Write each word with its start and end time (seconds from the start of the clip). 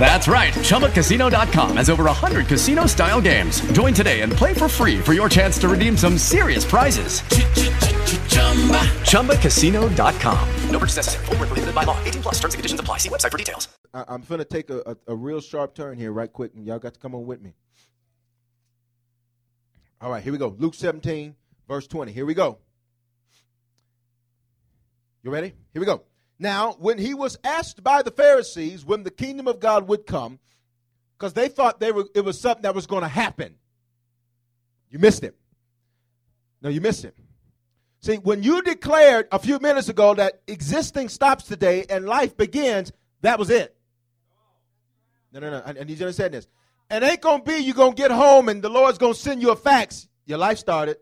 That's 0.00 0.26
right. 0.26 0.52
ChumbaCasino.com 0.52 1.76
has 1.76 1.88
over 1.88 2.04
100 2.04 2.46
casino 2.46 2.86
style 2.86 3.20
games. 3.20 3.60
Join 3.72 3.94
today 3.94 4.22
and 4.22 4.32
play 4.32 4.52
for 4.54 4.66
free 4.66 4.98
for 4.98 5.12
your 5.12 5.28
chance 5.28 5.58
to 5.58 5.68
redeem 5.68 5.96
some 5.96 6.18
serious 6.18 6.64
prizes. 6.64 7.22
Chumba. 8.32 8.80
ChumbaCasino.com. 9.04 10.48
No 10.70 10.78
purchase 10.78 10.96
necessary. 10.96 11.26
Void 11.26 11.40
were 11.40 11.46
prohibited 11.46 11.74
by 11.74 11.84
law. 11.84 12.02
18 12.04 12.22
plus. 12.22 12.34
Terms 12.34 12.54
and 12.54 12.58
conditions 12.58 12.80
apply. 12.80 12.98
See 12.98 13.08
website 13.08 13.30
for 13.30 13.38
details. 13.38 13.68
I, 13.94 14.04
I'm 14.08 14.22
finna 14.22 14.48
take 14.48 14.70
a, 14.70 14.80
a, 14.80 14.96
a 15.08 15.16
real 15.16 15.40
sharp 15.40 15.74
turn 15.74 15.98
here, 15.98 16.12
right 16.12 16.32
quick, 16.32 16.52
and 16.54 16.66
y'all 16.66 16.78
got 16.78 16.94
to 16.94 17.00
come 17.00 17.14
on 17.14 17.26
with 17.26 17.40
me. 17.40 17.54
All 20.00 20.10
right, 20.10 20.22
here 20.22 20.32
we 20.32 20.38
go. 20.38 20.54
Luke 20.58 20.74
17, 20.74 21.36
verse 21.68 21.86
20. 21.86 22.10
Here 22.10 22.26
we 22.26 22.34
go. 22.34 22.58
You 25.22 25.30
ready? 25.30 25.54
Here 25.72 25.80
we 25.80 25.86
go. 25.86 26.02
Now, 26.38 26.72
when 26.72 26.98
he 26.98 27.14
was 27.14 27.38
asked 27.44 27.82
by 27.82 28.02
the 28.02 28.10
Pharisees 28.10 28.84
when 28.84 29.04
the 29.04 29.10
kingdom 29.10 29.46
of 29.46 29.60
God 29.60 29.86
would 29.88 30.06
come, 30.06 30.38
because 31.16 31.34
they 31.34 31.48
thought 31.48 31.78
they 31.78 31.92
were, 31.92 32.06
it 32.14 32.24
was 32.24 32.40
something 32.40 32.62
that 32.62 32.74
was 32.74 32.86
going 32.86 33.02
to 33.02 33.08
happen. 33.08 33.54
You 34.90 34.98
missed 34.98 35.22
it. 35.22 35.36
No, 36.60 36.68
you 36.68 36.80
missed 36.80 37.04
it. 37.04 37.16
See, 38.00 38.16
when 38.16 38.42
you 38.42 38.62
declared 38.62 39.28
a 39.30 39.38
few 39.38 39.60
minutes 39.60 39.88
ago 39.88 40.14
that 40.14 40.42
existing 40.48 41.08
stops 41.08 41.44
today 41.44 41.86
and 41.88 42.04
life 42.06 42.36
begins, 42.36 42.92
that 43.20 43.38
was 43.38 43.48
it. 43.48 43.76
No, 45.32 45.40
no, 45.40 45.50
no. 45.50 45.62
I, 45.64 45.70
I 45.70 45.72
need 45.72 45.90
you 45.90 45.96
to 45.96 46.04
understand 46.06 46.34
this. 46.34 46.48
It 46.90 47.02
ain't 47.02 47.20
going 47.20 47.42
to 47.42 47.44
be 47.44 47.58
you're 47.58 47.74
going 47.74 47.94
to 47.94 48.02
get 48.02 48.10
home 48.10 48.48
and 48.48 48.60
the 48.60 48.68
Lord's 48.68 48.98
going 48.98 49.14
to 49.14 49.18
send 49.18 49.40
you 49.40 49.50
a 49.50 49.56
fax. 49.56 50.08
Your 50.26 50.38
life 50.38 50.58
started. 50.58 50.96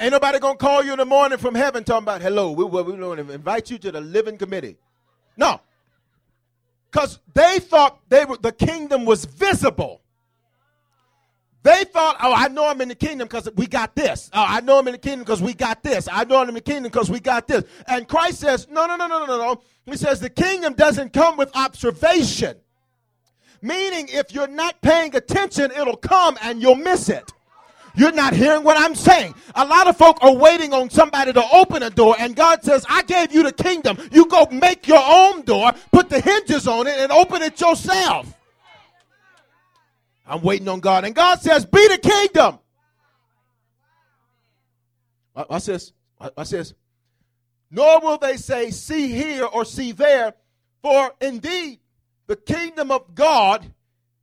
Ain't 0.00 0.12
nobody 0.12 0.38
to 0.38 0.54
call 0.54 0.84
you 0.84 0.92
in 0.92 0.98
the 0.98 1.04
morning 1.04 1.38
from 1.38 1.54
heaven 1.54 1.82
talking 1.82 2.04
about, 2.04 2.22
hello, 2.22 2.52
we, 2.52 2.64
we, 2.64 2.82
we 2.82 2.92
want 2.92 3.26
to 3.26 3.32
invite 3.32 3.70
you 3.70 3.78
to 3.78 3.90
the 3.90 4.00
living 4.00 4.38
committee. 4.38 4.76
No. 5.36 5.60
Because 6.90 7.18
they 7.34 7.58
thought 7.58 7.98
they 8.08 8.24
were, 8.24 8.36
the 8.36 8.52
kingdom 8.52 9.04
was 9.04 9.24
visible. 9.24 10.00
They 11.64 11.82
thought, 11.84 12.16
oh, 12.22 12.32
I 12.32 12.48
know 12.48 12.68
I'm 12.68 12.80
in 12.80 12.88
the 12.88 12.94
kingdom 12.94 13.26
because 13.26 13.48
we 13.56 13.66
got 13.66 13.96
this. 13.96 14.30
Oh, 14.32 14.44
I 14.46 14.60
know 14.60 14.78
I'm 14.78 14.86
in 14.86 14.92
the 14.92 14.98
kingdom 14.98 15.20
because 15.20 15.42
we 15.42 15.52
got 15.52 15.82
this. 15.82 16.08
I 16.10 16.24
know 16.24 16.40
I'm 16.40 16.48
in 16.48 16.54
the 16.54 16.60
kingdom 16.60 16.84
because 16.84 17.10
we 17.10 17.18
got 17.18 17.48
this. 17.48 17.64
And 17.88 18.06
Christ 18.08 18.38
says, 18.40 18.68
no, 18.70 18.86
no, 18.86 18.94
no, 18.94 19.08
no, 19.08 19.26
no, 19.26 19.36
no. 19.36 19.60
He 19.84 19.96
says 19.96 20.20
the 20.20 20.30
kingdom 20.30 20.74
doesn't 20.74 21.12
come 21.12 21.36
with 21.36 21.50
observation. 21.56 22.56
Meaning, 23.60 24.06
if 24.10 24.32
you're 24.32 24.46
not 24.46 24.80
paying 24.80 25.16
attention, 25.16 25.72
it'll 25.72 25.96
come 25.96 26.38
and 26.42 26.62
you'll 26.62 26.76
miss 26.76 27.08
it. 27.08 27.32
You're 27.94 28.12
not 28.12 28.32
hearing 28.32 28.64
what 28.64 28.78
I'm 28.78 28.94
saying. 28.94 29.34
A 29.54 29.64
lot 29.64 29.88
of 29.88 29.96
folk 29.96 30.18
are 30.22 30.34
waiting 30.34 30.72
on 30.72 30.90
somebody 30.90 31.32
to 31.32 31.44
open 31.52 31.82
a 31.82 31.90
door, 31.90 32.16
and 32.18 32.36
God 32.36 32.62
says, 32.62 32.84
I 32.88 33.02
gave 33.02 33.32
you 33.32 33.42
the 33.42 33.52
kingdom. 33.52 33.98
You 34.12 34.26
go 34.26 34.46
make 34.50 34.86
your 34.86 35.02
own 35.04 35.42
door, 35.42 35.72
put 35.90 36.08
the 36.08 36.20
hinges 36.20 36.68
on 36.68 36.86
it, 36.86 36.98
and 36.98 37.10
open 37.10 37.42
it 37.42 37.60
yourself. 37.60 38.32
I'm 40.26 40.42
waiting 40.42 40.68
on 40.68 40.80
God. 40.80 41.04
And 41.04 41.14
God 41.14 41.40
says, 41.40 41.64
Be 41.64 41.88
the 41.88 41.98
kingdom. 41.98 42.58
Watch 45.34 45.64
this. 45.64 45.92
Watch 46.36 46.50
this. 46.50 46.74
Nor 47.70 48.00
will 48.00 48.18
they 48.18 48.36
say, 48.36 48.70
See 48.70 49.08
here 49.08 49.44
or 49.44 49.64
see 49.64 49.92
there, 49.92 50.34
for 50.82 51.14
indeed 51.20 51.80
the 52.26 52.36
kingdom 52.36 52.90
of 52.90 53.14
God 53.14 53.72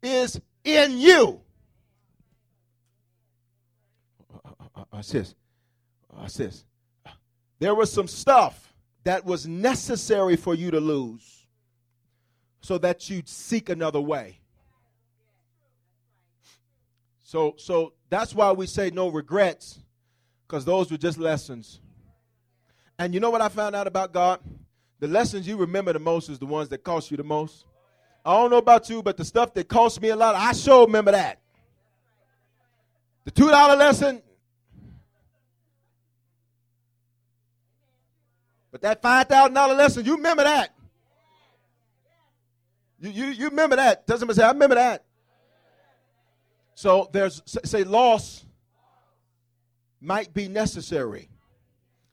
is 0.04 0.40
in 0.64 1.00
you. 1.00 1.42
Uh, 4.96 4.98
Watch 4.98 5.10
this. 5.10 5.36
Watch 6.10 6.40
uh, 6.40 6.44
this. 6.44 6.66
There 7.60 7.76
was 7.76 7.92
some 7.92 8.08
stuff 8.08 8.74
that 9.04 9.26
was 9.26 9.46
necessary 9.46 10.36
for 10.36 10.56
you 10.56 10.72
to 10.72 10.80
lose 10.80 11.46
so 12.62 12.78
that 12.78 13.10
you'd 13.10 13.28
seek 13.28 13.70
another 13.70 14.00
way. 14.00 14.40
So, 17.24 17.56
so 17.58 17.94
that's 18.10 18.34
why 18.34 18.52
we 18.54 18.68
say 18.68 18.90
no 18.90 19.10
regrets, 19.10 19.80
because 20.48 20.64
those 20.64 20.90
were 20.92 20.98
just 20.98 21.18
lessons. 21.18 21.82
And 22.98 23.14
you 23.14 23.20
know 23.20 23.30
what 23.30 23.42
I 23.42 23.50
found 23.50 23.76
out 23.76 23.88
about 23.88 24.14
God? 24.14 24.40
The 25.00 25.08
lessons 25.08 25.48
you 25.48 25.58
remember 25.58 25.92
the 25.92 26.00
most 26.00 26.30
is 26.30 26.40
the 26.40 26.46
ones 26.46 26.70
that 26.70 26.84
cost 26.84 27.12
you 27.12 27.18
the 27.18 27.24
most. 27.24 27.66
I 28.24 28.34
don't 28.34 28.50
know 28.50 28.58
about 28.58 28.90
you, 28.90 29.04
but 29.04 29.18
the 29.18 29.26
stuff 29.26 29.54
that 29.56 29.68
cost 29.68 30.02
me 30.02 30.10
a 30.10 30.16
lot, 30.16 30.36
I 30.36 30.54
sure 30.54 30.86
remember 30.86 31.12
that. 31.12 31.42
The 33.26 33.32
two 33.32 33.50
dollar 33.50 33.76
lesson, 33.76 34.22
but 38.76 38.82
that 38.82 39.02
five 39.02 39.30
thousand 39.30 39.54
dollar 39.54 39.74
lesson, 39.74 40.04
you 40.04 40.18
remember 40.18 40.44
that. 40.44 40.76
You, 43.00 43.10
you, 43.10 43.26
you 43.28 43.46
remember 43.46 43.78
that. 43.78 44.06
Doesn't 44.06 44.34
say 44.34 44.44
I 44.44 44.52
remember 44.52 44.76
that. 44.76 45.06
So 46.74 47.10
there's 47.14 47.42
say 47.46 47.86
loss 47.86 48.44
might 50.02 50.34
be 50.34 50.50
necessary. 50.50 51.30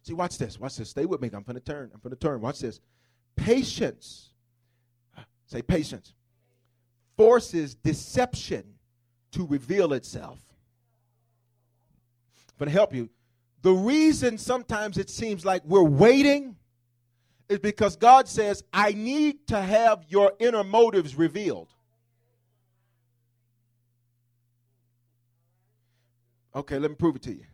See, 0.05 0.13
watch 0.13 0.39
this. 0.39 0.57
Watch 0.61 0.77
this. 0.77 0.91
Stay 0.91 1.05
with 1.05 1.21
me. 1.21 1.31
I'm 1.35 1.43
going 1.43 1.57
to 1.57 1.61
turn. 1.61 1.91
I'm 1.93 1.99
going 2.01 2.15
to 2.15 2.17
turn. 2.17 2.41
Watch 2.41 2.61
this. 2.61 2.79
Patience. 3.35 4.31
Say 5.47 5.63
patience. 5.63 6.15
Forces 7.17 7.75
deception 7.75 8.63
to 9.33 9.49
reveal 9.49 9.95
itself. 9.95 10.39
I'm 12.37 12.55
going 12.61 12.69
to 12.69 12.73
help 12.73 12.95
you. 12.95 13.11
The 13.63 13.73
reason 13.73 14.39
sometimes 14.39 14.99
it 14.99 15.09
seems 15.09 15.45
like 15.45 15.63
we're 15.65 15.83
waiting 15.83 16.57
is 17.49 17.61
because 17.61 17.97
God 17.97 18.29
says, 18.29 18.65
I 18.73 18.93
need 18.93 19.47
to 19.49 19.61
have 19.61 20.05
your 20.09 20.33
inner 20.41 20.65
motives 20.65 21.15
revealed. 21.15 21.69
Okay, 26.55 26.79
let 26.79 26.91
me 26.91 26.97
prove 26.97 27.17
it 27.17 27.23
to 27.23 27.33
you. 27.33 27.45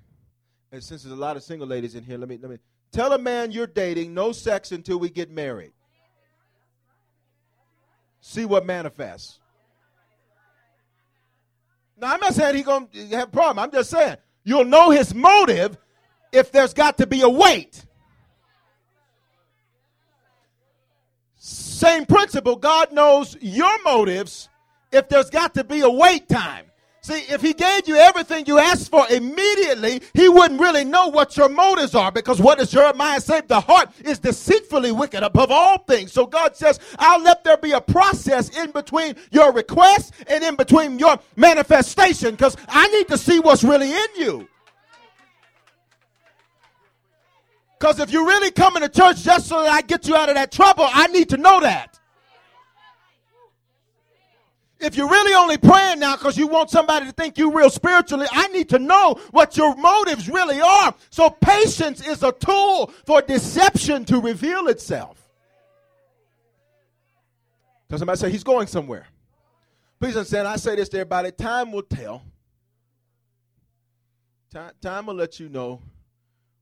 And 0.72 0.82
since 0.82 1.02
there's 1.02 1.12
a 1.12 1.16
lot 1.16 1.36
of 1.36 1.42
single 1.42 1.68
ladies 1.68 1.94
in 1.94 2.02
here, 2.02 2.18
let 2.18 2.28
me 2.28 2.38
let 2.40 2.50
me 2.50 2.58
tell 2.90 3.12
a 3.12 3.18
man 3.18 3.52
you're 3.52 3.66
dating 3.66 4.12
no 4.12 4.32
sex 4.32 4.72
until 4.72 4.98
we 4.98 5.08
get 5.08 5.30
married. 5.30 5.72
See 8.20 8.44
what 8.44 8.66
manifests. 8.66 9.38
Now 11.96 12.12
I'm 12.12 12.20
not 12.20 12.34
saying 12.34 12.56
he's 12.56 12.66
gonna 12.66 12.88
have 13.10 13.28
a 13.28 13.30
problem. 13.30 13.58
I'm 13.60 13.70
just 13.70 13.90
saying 13.90 14.16
you'll 14.44 14.64
know 14.64 14.90
his 14.90 15.14
motive 15.14 15.78
if 16.32 16.52
there's 16.52 16.74
got 16.74 16.98
to 16.98 17.06
be 17.06 17.22
a 17.22 17.28
wait. 17.28 17.84
Same 21.36 22.06
principle. 22.06 22.56
God 22.56 22.92
knows 22.92 23.36
your 23.40 23.82
motives 23.84 24.48
if 24.90 25.08
there's 25.08 25.30
got 25.30 25.54
to 25.54 25.64
be 25.64 25.80
a 25.80 25.90
wait 25.90 26.28
time. 26.28 26.64
See, 27.00 27.20
if 27.32 27.40
he 27.40 27.54
gave 27.54 27.88
you 27.88 27.96
everything 27.96 28.44
you 28.46 28.58
asked 28.58 28.90
for 28.90 29.08
immediately, 29.08 30.02
he 30.12 30.28
wouldn't 30.28 30.60
really 30.60 30.84
know 30.84 31.08
what 31.08 31.36
your 31.38 31.48
motives 31.48 31.94
are 31.94 32.12
because 32.12 32.38
what 32.40 32.58
does 32.58 32.70
Jeremiah 32.70 33.20
say? 33.20 33.40
The 33.40 33.60
heart 33.60 33.90
is 34.04 34.18
deceitfully 34.18 34.92
wicked 34.92 35.22
above 35.22 35.50
all 35.50 35.78
things. 35.78 36.12
So 36.12 36.26
God 36.26 36.54
says, 36.54 36.80
I'll 36.98 37.22
let 37.22 37.44
there 37.44 37.56
be 37.56 37.72
a 37.72 37.80
process 37.80 38.50
in 38.58 38.72
between 38.72 39.14
your 39.30 39.52
request 39.52 40.12
and 40.26 40.44
in 40.44 40.56
between 40.56 40.98
your 40.98 41.18
manifestation 41.36 42.32
because 42.32 42.56
I 42.68 42.88
need 42.88 43.08
to 43.08 43.16
see 43.16 43.40
what's 43.40 43.64
really 43.64 43.90
in 43.90 44.08
you. 44.16 44.48
Because 47.78 48.00
if 48.00 48.10
you're 48.10 48.26
really 48.26 48.50
coming 48.50 48.82
to 48.82 48.88
church 48.88 49.22
just 49.22 49.46
so 49.46 49.62
that 49.62 49.70
I 49.70 49.82
get 49.82 50.08
you 50.08 50.16
out 50.16 50.28
of 50.28 50.34
that 50.34 50.50
trouble, 50.50 50.86
I 50.90 51.06
need 51.08 51.28
to 51.30 51.36
know 51.36 51.60
that. 51.60 51.98
If 54.80 54.96
you're 54.96 55.08
really 55.08 55.34
only 55.34 55.58
praying 55.58 55.98
now 55.98 56.16
because 56.16 56.36
you 56.36 56.46
want 56.46 56.70
somebody 56.70 57.06
to 57.06 57.12
think 57.12 57.36
you 57.36 57.52
real 57.52 57.70
spiritually, 57.70 58.26
I 58.30 58.46
need 58.48 58.68
to 58.70 58.78
know 58.78 59.20
what 59.32 59.56
your 59.56 59.74
motives 59.76 60.28
really 60.28 60.60
are. 60.60 60.94
So 61.10 61.30
patience 61.30 62.06
is 62.06 62.22
a 62.22 62.32
tool 62.32 62.92
for 63.04 63.20
deception 63.22 64.04
to 64.06 64.20
reveal 64.20 64.68
itself. 64.68 65.28
Does 67.88 68.00
somebody 68.00 68.18
say 68.18 68.30
he's 68.30 68.44
going 68.44 68.66
somewhere? 68.66 69.06
Please 69.98 70.16
understand, 70.16 70.46
I 70.46 70.56
say 70.56 70.76
this 70.76 70.88
to 70.90 70.98
everybody. 70.98 71.32
Time 71.32 71.72
will 71.72 71.82
tell. 71.82 72.22
Time, 74.52 74.72
time 74.80 75.06
will 75.06 75.14
let 75.14 75.40
you 75.40 75.48
know 75.48 75.80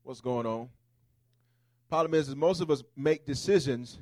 what's 0.01 0.21
going 0.21 0.47
on. 0.47 0.69
Problem 1.89 2.13
is, 2.13 2.27
is 2.27 2.35
most 2.35 2.61
of 2.61 2.69
us 2.69 2.83
make 2.95 3.25
decisions. 3.25 3.99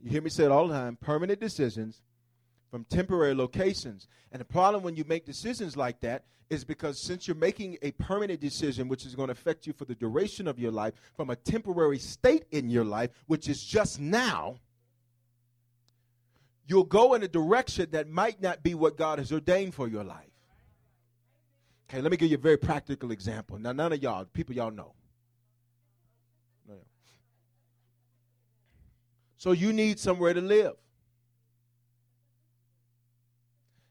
You 0.00 0.10
hear 0.10 0.22
me 0.22 0.30
say 0.30 0.44
it 0.44 0.50
all 0.50 0.68
the 0.68 0.74
time 0.74 0.96
permanent 1.00 1.40
decisions 1.40 2.02
from 2.70 2.84
temporary 2.84 3.34
locations. 3.34 4.06
And 4.30 4.40
the 4.40 4.44
problem 4.44 4.82
when 4.82 4.94
you 4.94 5.04
make 5.04 5.24
decisions 5.24 5.76
like 5.76 6.00
that 6.00 6.24
is 6.50 6.64
because 6.64 7.00
since 7.02 7.26
you're 7.26 7.36
making 7.36 7.76
a 7.82 7.90
permanent 7.92 8.40
decision, 8.40 8.88
which 8.88 9.04
is 9.04 9.14
going 9.14 9.28
to 9.28 9.32
affect 9.32 9.66
you 9.66 9.72
for 9.72 9.84
the 9.84 9.94
duration 9.94 10.46
of 10.46 10.58
your 10.58 10.70
life, 10.70 10.94
from 11.16 11.30
a 11.30 11.36
temporary 11.36 11.98
state 11.98 12.44
in 12.50 12.68
your 12.68 12.84
life, 12.84 13.10
which 13.26 13.48
is 13.48 13.62
just 13.62 14.00
now, 14.00 14.56
you'll 16.66 16.84
go 16.84 17.14
in 17.14 17.22
a 17.22 17.28
direction 17.28 17.88
that 17.90 18.08
might 18.08 18.40
not 18.40 18.62
be 18.62 18.74
what 18.74 18.96
God 18.96 19.18
has 19.18 19.32
ordained 19.32 19.74
for 19.74 19.88
your 19.88 20.04
life. 20.04 20.24
Okay, 21.90 22.00
let 22.02 22.10
me 22.10 22.16
give 22.18 22.30
you 22.30 22.36
a 22.36 22.40
very 22.40 22.58
practical 22.58 23.10
example. 23.10 23.58
Now, 23.58 23.72
none 23.72 23.92
of 23.92 24.02
y'all, 24.02 24.24
people 24.26 24.54
y'all 24.54 24.70
know. 24.70 24.92
So 29.38 29.52
you 29.52 29.72
need 29.72 30.00
somewhere 30.00 30.34
to 30.34 30.40
live. 30.40 30.74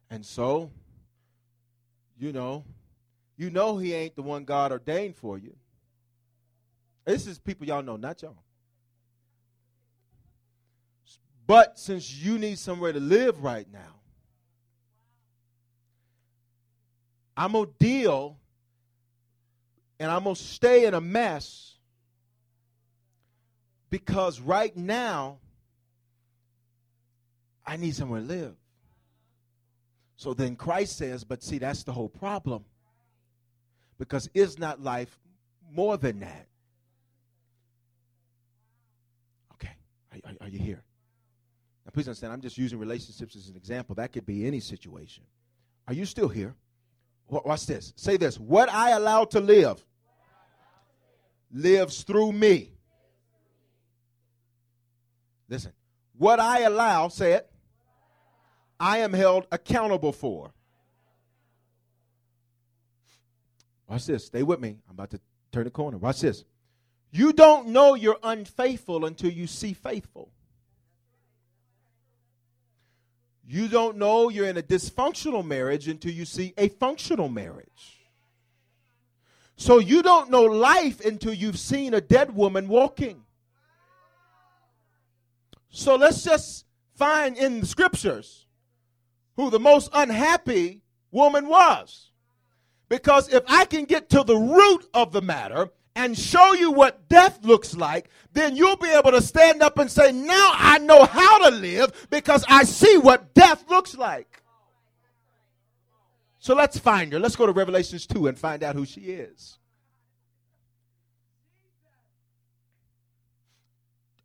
And 0.10 0.26
so, 0.26 0.72
you 2.20 2.34
know, 2.34 2.66
you 3.38 3.50
know 3.50 3.78
he 3.78 3.94
ain't 3.94 4.16
the 4.16 4.22
one 4.22 4.44
God 4.44 4.74
ordained 4.74 5.16
for 5.16 5.38
you. 5.38 5.56
This 7.06 7.28
is 7.28 7.40
people 7.40 7.66
y'all 7.66 7.82
know, 7.82 7.96
not 7.96 8.22
y'all. 8.22 8.36
But 11.46 11.80
since 11.80 12.14
you 12.14 12.38
need 12.38 12.60
somewhere 12.60 12.92
to 12.92 13.00
live 13.00 13.42
right 13.42 13.68
now, 13.72 13.96
I'm 17.38 17.54
going 17.54 17.68
to 17.68 17.74
deal 17.80 18.38
and 19.98 20.12
I'm 20.12 20.26
going 20.26 20.36
to 20.36 20.42
stay 20.42 20.86
in 20.86 20.94
a 20.94 21.00
mess 21.00 21.77
because 23.90 24.40
right 24.40 24.76
now 24.76 25.40
I 27.66 27.78
need 27.78 27.96
somewhere 27.96 28.22
to 28.22 28.26
live. 28.26 28.56
So 30.16 30.34
then 30.34 30.56
Christ 30.56 30.98
says, 30.98 31.24
but 31.24 31.44
see, 31.44 31.60
that's 31.60 31.84
the 31.84 31.92
whole 31.92 32.10
problem. 32.10 32.66
Because 34.00 34.30
is 34.34 34.58
not 34.58 34.82
life 34.82 35.20
more 35.72 35.98
than 35.98 36.20
that? 36.22 36.48
Okay, 39.54 39.76
are, 40.12 40.32
are, 40.32 40.36
are 40.42 40.50
you 40.50 40.60
here? 40.60 40.84
Now, 41.86 41.92
please 41.94 42.08
understand, 42.08 42.34
I'm 42.34 42.42
just 42.42 42.58
using 42.58 42.80
relationships 42.80 43.36
as 43.36 43.50
an 43.50 43.56
example. 43.56 43.96
That 43.96 44.12
could 44.12 44.26
be 44.26 44.46
any 44.46 44.60
situation. 44.60 45.24
Are 45.88 45.94
you 45.94 46.06
still 46.06 46.30
here? 46.30 46.56
Watch 47.30 47.66
this. 47.66 47.94
Say 47.96 48.18
this. 48.18 48.40
What 48.40 48.70
I 48.70 48.92
allow 48.92 49.26
to 49.26 49.40
live 49.40 49.84
lives 51.52 52.04
through 52.04 52.32
me. 52.34 52.77
Listen. 55.50 55.72
What 56.18 56.40
I 56.40 56.62
allow, 56.62 57.10
say 57.10 57.34
it, 57.34 57.50
I 58.80 59.00
am 59.00 59.14
held 59.14 59.46
accountable 59.52 60.12
for. 60.12 60.52
Watch 63.88 64.06
this. 64.06 64.26
Stay 64.26 64.44
with 64.44 64.60
me. 64.60 64.78
I'm 64.90 64.96
about 64.96 65.12
to 65.12 65.20
turn 65.52 65.64
the 65.64 65.72
corner. 65.72 65.98
Watch 65.98 66.22
this. 66.22 66.44
You 67.12 67.34
don't 67.34 67.70
know 67.70 67.96
you're 67.96 68.20
unfaithful 68.22 69.06
until 69.06 69.32
you 69.32 69.48
see 69.48 69.74
faithful. 69.74 70.32
You 73.48 73.70
don't 73.70 73.98
know 73.98 74.28
you're 74.28 74.48
in 74.48 74.58
a 74.58 74.62
dysfunctional 74.62 75.46
marriage 75.46 75.88
until 75.88 76.12
you 76.12 76.26
see 76.26 76.54
a 76.58 76.68
functional 76.68 77.30
marriage. 77.30 77.98
So 79.56 79.80
you 79.80 80.04
don't 80.04 80.30
know 80.30 80.44
life 80.44 81.04
until 81.04 81.34
you've 81.34 81.58
seen 81.58 81.94
a 81.94 82.02
dead 82.02 82.36
woman 82.36 82.68
walking. 82.68 83.24
So 85.78 85.96
let's 85.96 86.24
just 86.24 86.66
find 86.96 87.38
in 87.38 87.60
the 87.60 87.68
scriptures 87.68 88.48
who 89.36 89.52
the 89.52 89.60
most 89.60 89.92
unhappy 89.94 90.82
woman 91.12 91.48
was. 91.48 92.10
Because 92.90 93.32
if 93.32 93.44
I 93.48 93.66
can 93.66 93.86
get 93.86 94.10
to 94.10 94.24
the 94.24 94.36
root 94.36 94.90
of 94.96 95.12
the 95.12 95.22
matter 95.22 95.70
and 95.96 96.18
show 96.18 96.54
you 96.54 96.72
what 96.72 97.08
death 97.10 97.46
looks 97.46 97.76
like, 97.76 98.10
then 98.34 98.56
you'll 98.56 98.78
be 98.78 98.90
able 98.90 99.12
to 99.12 99.22
stand 99.22 99.62
up 99.62 99.78
and 99.78 99.92
say, 99.92 100.12
Now 100.12 100.50
I 100.56 100.80
know 100.80 101.06
how 101.06 101.48
to 101.48 101.56
live 101.56 102.08
because 102.10 102.44
I 102.50 102.64
see 102.64 102.98
what 102.98 103.36
death 103.36 103.64
looks 103.70 103.96
like. 103.96 104.42
So 106.40 106.56
let's 106.56 106.80
find 106.80 107.14
her. 107.14 107.20
Let's 107.20 107.36
go 107.36 107.46
to 107.46 107.52
Revelations 107.52 108.08
2 108.08 108.26
and 108.26 108.40
find 108.40 108.64
out 108.64 108.74
who 108.74 108.86
she 108.86 109.02
is. 109.02 109.60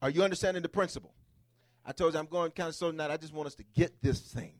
Are 0.00 0.08
you 0.08 0.24
understanding 0.24 0.62
the 0.62 0.70
principle? 0.70 1.11
I 1.84 1.92
told 1.92 2.14
you 2.14 2.20
I'm 2.20 2.26
going 2.26 2.50
kind 2.52 2.68
of 2.68 2.74
slow 2.74 2.90
tonight. 2.90 3.10
I 3.10 3.16
just 3.16 3.32
want 3.32 3.48
us 3.48 3.54
to 3.56 3.64
get 3.74 4.00
this 4.00 4.20
thing. 4.20 4.54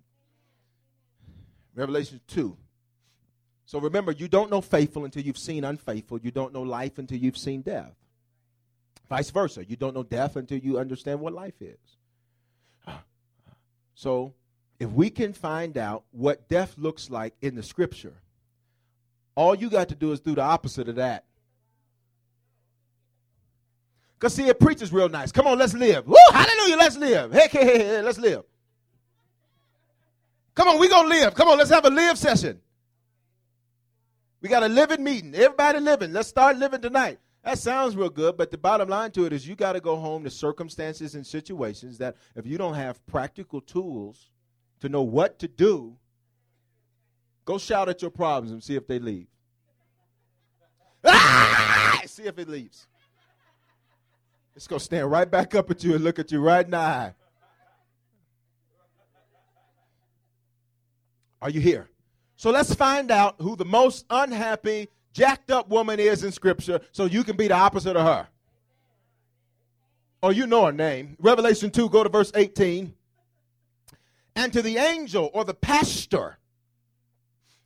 Revelation 1.75 2.21
2. 2.29 2.57
So 3.65 3.79
remember, 3.79 4.13
you 4.13 4.29
don't 4.29 4.51
know 4.51 4.61
faithful 4.61 5.05
until 5.05 5.23
you've 5.23 5.39
seen 5.39 5.65
unfaithful. 5.65 6.19
You 6.21 6.31
don't 6.31 6.53
know 6.53 6.63
life 6.63 6.99
until 6.99 7.19
you've 7.19 7.39
seen 7.39 7.63
death. 7.63 7.95
Vice 9.09 9.31
versa. 9.31 9.65
You 9.65 9.77
don't 9.77 9.95
know 9.95 10.03
death 10.03 10.37
until 10.37 10.59
you 10.59 10.79
understand 10.79 11.21
what 11.21 11.33
life 11.33 11.61
is. 11.61 11.79
So 13.95 14.35
if 14.81 14.91
we 14.91 15.11
can 15.11 15.33
find 15.33 15.79
out 15.79 16.05
what 16.11 16.49
death 16.49 16.77
looks 16.77 17.09
like 17.09 17.35
in 17.41 17.55
the 17.55 17.63
scripture, 17.63 18.15
all 19.35 19.55
you 19.55 19.71
got 19.71 19.89
to 19.91 19.95
do 19.95 20.13
is 20.13 20.21
do 20.21 20.35
the 20.35 20.43
opposite 20.43 20.89
of 20.89 20.97
that. 20.97 21.25
Because 24.23 24.35
see, 24.35 24.47
it 24.47 24.61
preaches 24.61 24.93
real 24.93 25.09
nice. 25.09 25.33
Come 25.33 25.49
on, 25.49 25.59
let's 25.59 25.75
live. 25.75 26.07
Woo, 26.07 26.15
hallelujah, 26.31 26.77
let's 26.77 26.97
live. 26.97 27.33
Hey, 27.33 27.49
hey, 27.51 27.65
hey, 27.65 27.79
hey 27.79 28.03
let's 28.03 28.19
live. 28.19 28.45
Come 30.55 30.69
on, 30.69 30.79
we 30.79 30.89
gonna 30.89 31.09
live. 31.09 31.35
Come 31.35 31.49
on, 31.49 31.59
let's 31.59 31.71
have 31.71 31.85
a 31.85 31.91
live 31.91 32.17
session. 32.17 32.61
We 34.41 34.49
got 34.49 34.63
a 34.63 34.69
living 34.69 35.03
meeting. 35.03 35.35
Everybody 35.35 35.81
living. 35.81 36.13
Let's 36.13 36.29
start 36.29 36.57
living 36.57 36.81
tonight. 36.81 37.19
That 37.43 37.59
sounds 37.59 37.97
real 37.97 38.11
good, 38.11 38.37
but 38.37 38.53
the 38.53 38.59
bottom 38.59 38.89
line 38.89 39.11
to 39.11 39.25
it 39.27 39.33
is 39.33 39.45
you 39.45 39.57
got 39.57 39.73
to 39.73 39.81
go 39.81 39.97
home 39.97 40.23
to 40.23 40.31
circumstances 40.31 41.17
and 41.17 41.27
situations 41.27 41.99
that 41.99 42.15
if 42.37 42.47
you 42.47 42.59
don't 42.59 42.75
have 42.75 43.05
practical 43.07 43.61
tools 43.61 44.31
to 44.83 44.89
know 44.89 45.03
what 45.03 45.41
to 45.41 45.49
do, 45.49 45.97
go 47.45 47.59
shout 47.59 47.89
at 47.89 48.01
your 48.01 48.13
problems 48.13 48.53
and 48.53 48.63
see 48.63 48.77
if 48.77 48.87
they 48.87 49.01
leave. 49.01 49.27
Ah! 51.05 52.03
See 52.07 52.25
if 52.25 52.39
it 52.39 52.49
leaves. 52.49 52.87
It's 54.55 54.67
going 54.67 54.79
to 54.79 54.85
stand 54.85 55.11
right 55.11 55.31
back 55.31 55.55
up 55.55 55.71
at 55.71 55.83
you 55.83 55.95
and 55.95 56.05
look 56.05 56.19
at 56.19 56.31
you 56.31 56.41
right 56.41 56.65
in 56.65 56.73
the 56.73 56.77
eye. 56.77 57.15
Are 61.41 61.51
you 61.51 61.61
here? 61.61 61.89
So 62.37 62.51
let's 62.51 62.75
find 62.75 63.11
out 63.11 63.37
who 63.39 63.57
the 63.57 63.65
most 63.65 64.05
unhappy, 64.11 64.89
jacked 65.13 65.51
up 65.51 65.69
woman 65.69 65.99
is 65.99 66.25
in 66.25 66.33
Scripture 66.33 66.81
so 66.93 67.05
you 67.05 67.25
can 67.25 67.37
be 67.37 67.49
the 67.49 67.55
opposite 67.55 67.97
of 67.97 68.05
her. 68.05 68.29
Oh, 70.23 70.31
you 70.31 70.47
know 70.47 70.67
her 70.67 70.73
name. 70.73 71.17
Revelation 71.19 71.71
2, 71.71 71.89
go 71.89 72.05
to 72.05 72.09
verse 72.09 72.31
18. 72.35 72.95
And 74.37 74.53
to 74.53 74.63
the 74.63 74.79
angel 74.79 75.31
or 75.35 75.45
the 75.45 75.55
pastor 75.55 76.39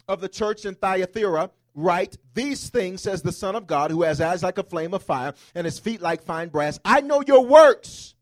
of 0.08 0.20
the 0.20 0.28
church 0.28 0.64
in 0.64 0.74
Thyatira, 0.74 1.50
write 1.76 2.16
these 2.34 2.70
things, 2.70 3.02
says 3.02 3.22
the 3.22 3.30
Son 3.30 3.54
of 3.54 3.68
God, 3.68 3.92
who 3.92 4.02
has 4.02 4.20
eyes 4.20 4.42
like 4.42 4.58
a 4.58 4.64
flame 4.64 4.94
of 4.94 5.02
fire 5.02 5.34
and 5.54 5.66
his 5.66 5.78
feet 5.78 6.00
like 6.00 6.22
fine 6.22 6.48
brass. 6.48 6.80
I 6.84 7.02
know 7.02 7.22
your 7.24 7.44
works, 7.44 8.14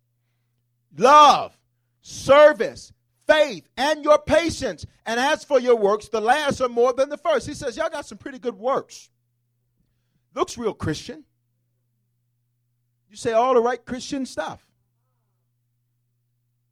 love, 0.98 1.56
service, 2.02 2.92
faith, 3.26 3.66
and 3.78 4.04
your 4.04 4.18
patience. 4.18 4.84
And 5.06 5.18
as 5.18 5.44
for 5.44 5.60
your 5.60 5.76
works, 5.76 6.08
the 6.08 6.20
last 6.20 6.60
are 6.60 6.68
more 6.68 6.92
than 6.92 7.08
the 7.08 7.16
first. 7.16 7.46
He 7.46 7.54
says, 7.54 7.76
Y'all 7.76 7.88
got 7.88 8.04
some 8.04 8.18
pretty 8.18 8.40
good 8.40 8.58
works. 8.58 9.08
Looks 10.34 10.58
real 10.58 10.74
Christian. 10.74 11.24
You 13.08 13.16
say 13.16 13.32
all 13.32 13.54
the 13.54 13.60
right 13.60 13.82
Christian 13.82 14.26
stuff. 14.26 14.66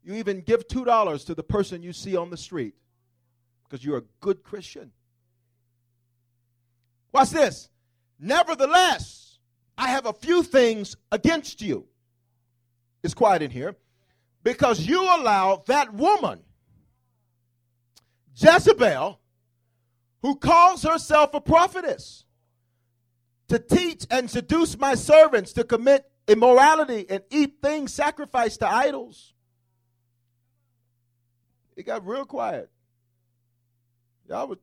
You 0.03 0.15
even 0.15 0.41
give 0.41 0.67
$2 0.67 1.27
to 1.27 1.35
the 1.37 1.45
person 1.45 1.85
you 1.85 1.93
see 1.93 2.17
on 2.17 2.31
the 2.31 2.37
street 2.37 2.75
because 3.63 3.85
you're 3.85 3.99
a 3.99 4.05
good 4.21 4.43
Christian. 4.43 4.91
Watch 7.13 7.31
this. 7.31 7.69
Nevertheless, 8.19 9.39
I 9.77 9.89
have 9.89 10.07
a 10.07 10.13
few 10.13 10.43
things 10.43 10.97
against 11.11 11.61
you. 11.61 11.87
It's 13.03 13.15
quiet 13.15 13.43
in 13.43 13.51
here 13.51 13.77
because 14.43 14.81
you 14.81 15.03
allow 15.03 15.63
that 15.67 15.93
woman 15.93 16.41
Jezebel, 18.35 19.21
who 20.23 20.37
calls 20.37 20.83
herself 20.83 21.35
a 21.35 21.41
prophetess, 21.41 22.25
to 23.49 23.59
teach 23.59 24.07
and 24.11 24.31
seduce 24.31 24.79
my 24.79 24.95
servants 24.95 25.53
to 25.53 25.65
commit 25.65 26.11
immorality 26.27 27.05
and 27.11 27.23
eat 27.31 27.57
things 27.61 27.93
sacrificed 27.93 28.61
to 28.61 28.69
idols. 28.69 29.35
It 31.77 31.85
got 31.85 32.07
real 32.07 32.25
quiet. 32.25 32.71
Y'all 34.29 34.49
would. 34.49 34.59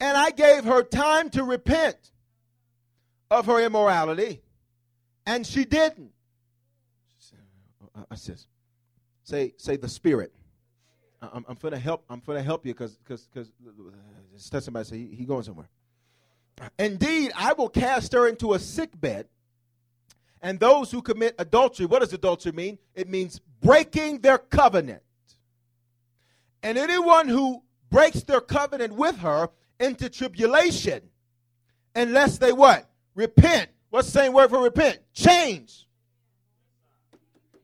And 0.00 0.16
I 0.16 0.30
gave 0.30 0.64
her 0.64 0.82
time 0.82 1.30
to 1.30 1.44
repent 1.44 1.96
of 3.30 3.46
her 3.46 3.60
immorality, 3.60 4.42
and 5.26 5.46
she 5.46 5.64
didn't. 5.64 6.12
Uh, 7.94 8.02
I 8.10 8.16
says, 8.16 8.46
say, 9.22 9.54
say 9.56 9.76
the 9.76 9.88
spirit. 9.88 10.32
I'm, 11.22 11.44
I'm 11.48 11.56
gonna 11.60 11.78
help. 11.78 12.04
I'm 12.10 12.20
gonna 12.26 12.42
help 12.42 12.66
you 12.66 12.74
because 12.74 12.96
because 12.96 13.22
because 13.22 13.50
uh, 13.66 14.56
uh, 14.56 14.60
somebody 14.60 14.84
say 14.84 14.98
he, 14.98 15.16
he 15.16 15.24
going 15.24 15.42
somewhere. 15.42 15.68
Indeed, 16.78 17.32
I 17.34 17.52
will 17.54 17.68
cast 17.68 18.12
her 18.12 18.28
into 18.28 18.52
a 18.54 18.58
sick 18.58 18.98
bed, 19.00 19.26
and 20.42 20.60
those 20.60 20.90
who 20.90 21.02
commit 21.02 21.34
adultery. 21.38 21.86
What 21.86 22.00
does 22.00 22.12
adultery 22.12 22.52
mean? 22.52 22.78
It 22.94 23.08
means 23.08 23.40
breaking 23.60 24.20
their 24.20 24.38
covenant. 24.38 25.02
And 26.62 26.78
anyone 26.78 27.28
who 27.28 27.62
breaks 27.90 28.22
their 28.22 28.40
covenant 28.40 28.94
with 28.94 29.18
her 29.18 29.50
into 29.80 30.08
tribulation, 30.08 31.02
unless 31.94 32.38
they 32.38 32.52
what? 32.52 32.88
Repent. 33.14 33.70
What's 33.90 34.10
the 34.10 34.20
same 34.20 34.32
word 34.32 34.50
for 34.50 34.60
repent? 34.60 34.98
Change. 35.12 35.86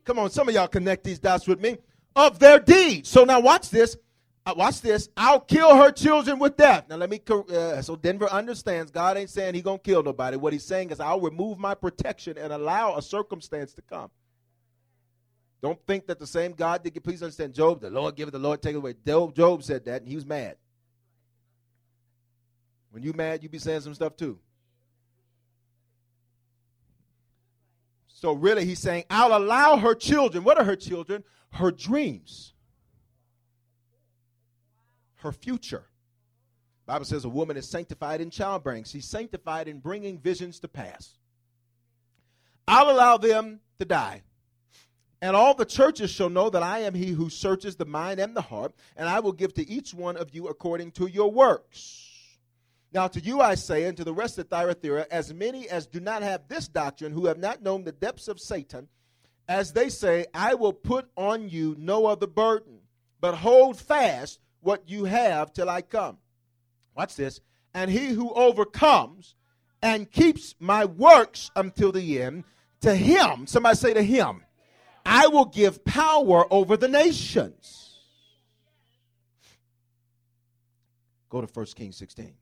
Come 0.04 0.18
on, 0.18 0.30
some 0.30 0.48
of 0.48 0.54
y'all 0.54 0.68
connect 0.68 1.04
these 1.04 1.18
dots 1.18 1.46
with 1.46 1.60
me. 1.60 1.78
Of 2.16 2.38
their 2.38 2.58
deeds. 2.58 3.08
So 3.08 3.24
now 3.24 3.40
watch 3.40 3.70
this. 3.70 3.96
Uh, 4.44 4.54
watch 4.56 4.80
this. 4.80 5.08
I'll 5.16 5.40
kill 5.40 5.76
her 5.76 5.92
children 5.92 6.38
with 6.38 6.56
death. 6.56 6.86
Now 6.88 6.96
let 6.96 7.10
me. 7.10 7.20
Uh, 7.28 7.82
so 7.82 7.94
Denver 7.94 8.28
understands. 8.30 8.90
God 8.90 9.16
ain't 9.16 9.30
saying 9.30 9.54
he 9.54 9.62
gonna 9.62 9.78
kill 9.78 10.02
nobody. 10.02 10.36
What 10.36 10.52
he's 10.52 10.64
saying 10.64 10.90
is 10.90 10.98
I'll 10.98 11.20
remove 11.20 11.58
my 11.58 11.74
protection 11.74 12.38
and 12.38 12.52
allow 12.52 12.96
a 12.96 13.02
circumstance 13.02 13.74
to 13.74 13.82
come. 13.82 14.10
Don't 15.62 15.78
think 15.86 16.06
that 16.06 16.18
the 16.18 16.26
same 16.26 16.52
God 16.52 16.82
did. 16.82 17.02
Please 17.04 17.22
understand. 17.22 17.54
Job, 17.54 17.80
the 17.80 17.90
Lord 17.90 18.16
give 18.16 18.28
it, 18.28 18.30
the 18.30 18.38
Lord 18.38 18.62
take 18.62 18.74
it 18.74 18.78
away. 18.78 18.94
Job 19.04 19.62
said 19.62 19.84
that, 19.84 20.00
and 20.00 20.08
he 20.08 20.14
was 20.14 20.24
mad. 20.24 20.56
When 22.90 23.02
you 23.02 23.12
mad, 23.12 23.42
you 23.42 23.48
be 23.48 23.58
saying 23.58 23.82
some 23.82 23.94
stuff 23.94 24.16
too. 24.16 24.38
So 28.08 28.32
really, 28.32 28.64
he's 28.66 28.80
saying, 28.80 29.04
I'll 29.08 29.36
allow 29.36 29.76
her 29.76 29.94
children. 29.94 30.44
What 30.44 30.58
are 30.58 30.64
her 30.64 30.76
children? 30.76 31.24
Her 31.52 31.70
dreams, 31.70 32.52
her 35.16 35.32
future. 35.32 35.84
Bible 36.86 37.04
says 37.04 37.24
a 37.24 37.28
woman 37.28 37.56
is 37.56 37.68
sanctified 37.68 38.20
in 38.20 38.30
childbearing. 38.30 38.84
She's 38.84 39.06
sanctified 39.06 39.68
in 39.68 39.78
bringing 39.78 40.18
visions 40.18 40.60
to 40.60 40.68
pass. 40.68 41.18
I'll 42.68 42.90
allow 42.90 43.16
them 43.16 43.60
to 43.78 43.84
die. 43.84 44.22
And 45.22 45.36
all 45.36 45.54
the 45.54 45.64
churches 45.64 46.10
shall 46.10 46.30
know 46.30 46.50
that 46.50 46.62
I 46.62 46.80
am 46.80 46.94
he 46.94 47.10
who 47.10 47.30
searches 47.30 47.76
the 47.76 47.84
mind 47.84 48.20
and 48.20 48.36
the 48.36 48.40
heart, 48.40 48.74
and 48.96 49.08
I 49.08 49.20
will 49.20 49.32
give 49.32 49.54
to 49.54 49.68
each 49.68 49.94
one 49.94 50.16
of 50.16 50.34
you 50.34 50.48
according 50.48 50.92
to 50.92 51.06
your 51.06 51.30
works. 51.30 52.09
Now 52.92 53.06
to 53.08 53.20
you 53.20 53.40
I 53.40 53.54
say, 53.54 53.84
and 53.84 53.96
to 53.96 54.04
the 54.04 54.12
rest 54.12 54.38
of 54.38 54.48
Thyatira, 54.48 55.06
as 55.10 55.32
many 55.32 55.68
as 55.68 55.86
do 55.86 56.00
not 56.00 56.22
have 56.22 56.48
this 56.48 56.66
doctrine, 56.66 57.12
who 57.12 57.26
have 57.26 57.38
not 57.38 57.62
known 57.62 57.84
the 57.84 57.92
depths 57.92 58.26
of 58.26 58.40
Satan, 58.40 58.88
as 59.48 59.72
they 59.72 59.88
say, 59.88 60.26
I 60.34 60.54
will 60.54 60.72
put 60.72 61.08
on 61.16 61.48
you 61.48 61.76
no 61.78 62.06
other 62.06 62.26
burden, 62.26 62.80
but 63.20 63.34
hold 63.34 63.78
fast 63.78 64.40
what 64.60 64.88
you 64.88 65.04
have 65.04 65.52
till 65.52 65.68
I 65.68 65.82
come. 65.82 66.18
Watch 66.96 67.16
this. 67.16 67.40
And 67.74 67.90
he 67.90 68.08
who 68.08 68.32
overcomes 68.32 69.34
and 69.82 70.10
keeps 70.10 70.54
my 70.58 70.84
works 70.84 71.50
until 71.56 71.92
the 71.92 72.20
end, 72.20 72.44
to 72.80 72.94
him, 72.94 73.46
somebody 73.46 73.76
say 73.76 73.94
to 73.94 74.02
him, 74.02 74.42
I 75.04 75.28
will 75.28 75.44
give 75.46 75.84
power 75.84 76.46
over 76.52 76.76
the 76.76 76.88
nations. 76.88 77.98
Go 81.28 81.40
to 81.40 81.46
1 81.46 81.66
Kings 81.76 81.96
16. 81.96 82.34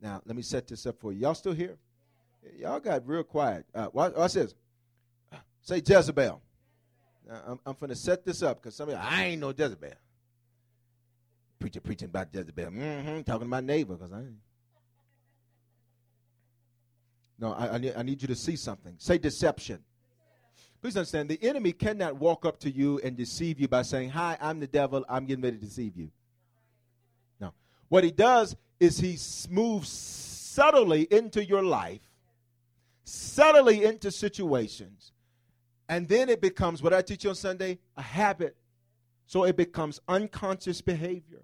Now, 0.00 0.20
let 0.24 0.36
me 0.36 0.42
set 0.42 0.68
this 0.68 0.86
up 0.86 1.00
for 1.00 1.12
you. 1.12 1.20
Y'all 1.20 1.34
still 1.34 1.52
here? 1.52 1.76
Y'all 2.58 2.80
got 2.80 3.06
real 3.06 3.24
quiet. 3.24 3.64
Uh, 3.74 3.88
watch, 3.92 4.14
watch 4.14 4.34
this. 4.34 4.54
Say 5.62 5.82
Jezebel. 5.84 6.40
Now, 7.28 7.42
I'm, 7.46 7.60
I'm 7.66 7.76
going 7.78 7.90
to 7.90 7.96
set 7.96 8.24
this 8.24 8.42
up 8.42 8.62
because 8.62 8.76
some 8.76 8.88
of 8.88 8.94
you, 8.94 9.00
I 9.00 9.24
ain't 9.24 9.40
no 9.40 9.50
Jezebel. 9.50 9.94
Preacher 11.58 11.80
preaching 11.80 12.08
about 12.08 12.28
Jezebel. 12.32 12.70
Mm-hmm, 12.70 13.22
talking 13.22 13.46
about 13.46 13.64
neighbor 13.64 13.94
because 13.94 14.12
I 14.12 14.18
ain't. 14.20 14.36
No, 17.38 17.52
I, 17.52 17.74
I, 17.74 17.78
need, 17.78 17.94
I 17.96 18.02
need 18.02 18.22
you 18.22 18.28
to 18.28 18.34
see 18.34 18.56
something. 18.56 18.94
Say 18.98 19.18
deception. 19.18 19.80
Please 20.80 20.96
understand, 20.96 21.28
the 21.28 21.42
enemy 21.42 21.72
cannot 21.72 22.16
walk 22.16 22.44
up 22.44 22.60
to 22.60 22.70
you 22.70 23.00
and 23.02 23.16
deceive 23.16 23.58
you 23.58 23.66
by 23.66 23.82
saying, 23.82 24.10
Hi, 24.10 24.36
I'm 24.40 24.60
the 24.60 24.66
devil, 24.66 25.04
I'm 25.08 25.26
getting 25.26 25.42
ready 25.42 25.56
to 25.58 25.64
deceive 25.64 25.96
you. 25.96 26.10
What 27.88 28.04
he 28.04 28.10
does 28.10 28.56
is 28.80 28.98
he 28.98 29.18
moves 29.50 29.88
subtly 29.88 31.02
into 31.10 31.44
your 31.44 31.62
life, 31.62 32.02
subtly 33.04 33.84
into 33.84 34.10
situations, 34.10 35.12
and 35.88 36.08
then 36.08 36.28
it 36.28 36.40
becomes 36.40 36.82
what 36.82 36.92
I 36.92 37.02
teach 37.02 37.24
you 37.24 37.30
on 37.30 37.36
Sunday 37.36 37.78
a 37.96 38.02
habit. 38.02 38.56
So 39.26 39.44
it 39.44 39.56
becomes 39.56 40.00
unconscious 40.08 40.80
behavior. 40.80 41.42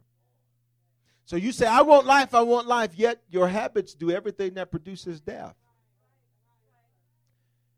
So 1.25 1.37
you 1.37 1.53
say, 1.53 1.67
I 1.67 1.83
want 1.83 2.07
life, 2.07 2.35
I 2.35 2.43
want 2.43 2.67
life, 2.67 2.93
yet 2.95 3.23
your 3.29 3.49
habits 3.49 3.95
do 3.95 4.11
everything 4.11 4.55
that 4.55 4.71
produces 4.71 5.21
death. 5.21 5.55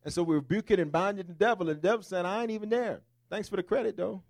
And 0.05 0.13
so 0.13 0.23
we're 0.23 0.37
rebuking 0.37 0.81
and 0.81 0.93
binding 0.93 1.27
the 1.27 1.33
devil, 1.33 1.71
and 1.71 1.79
the 1.79 1.89
devil 1.89 2.03
saying, 2.03 2.27
I 2.27 2.43
ain't 2.43 2.51
even 2.51 2.69
there. 2.69 3.01
Thanks 3.31 3.49
for 3.49 3.57
the 3.57 3.63
credit, 3.63 3.97
though. 3.97 4.23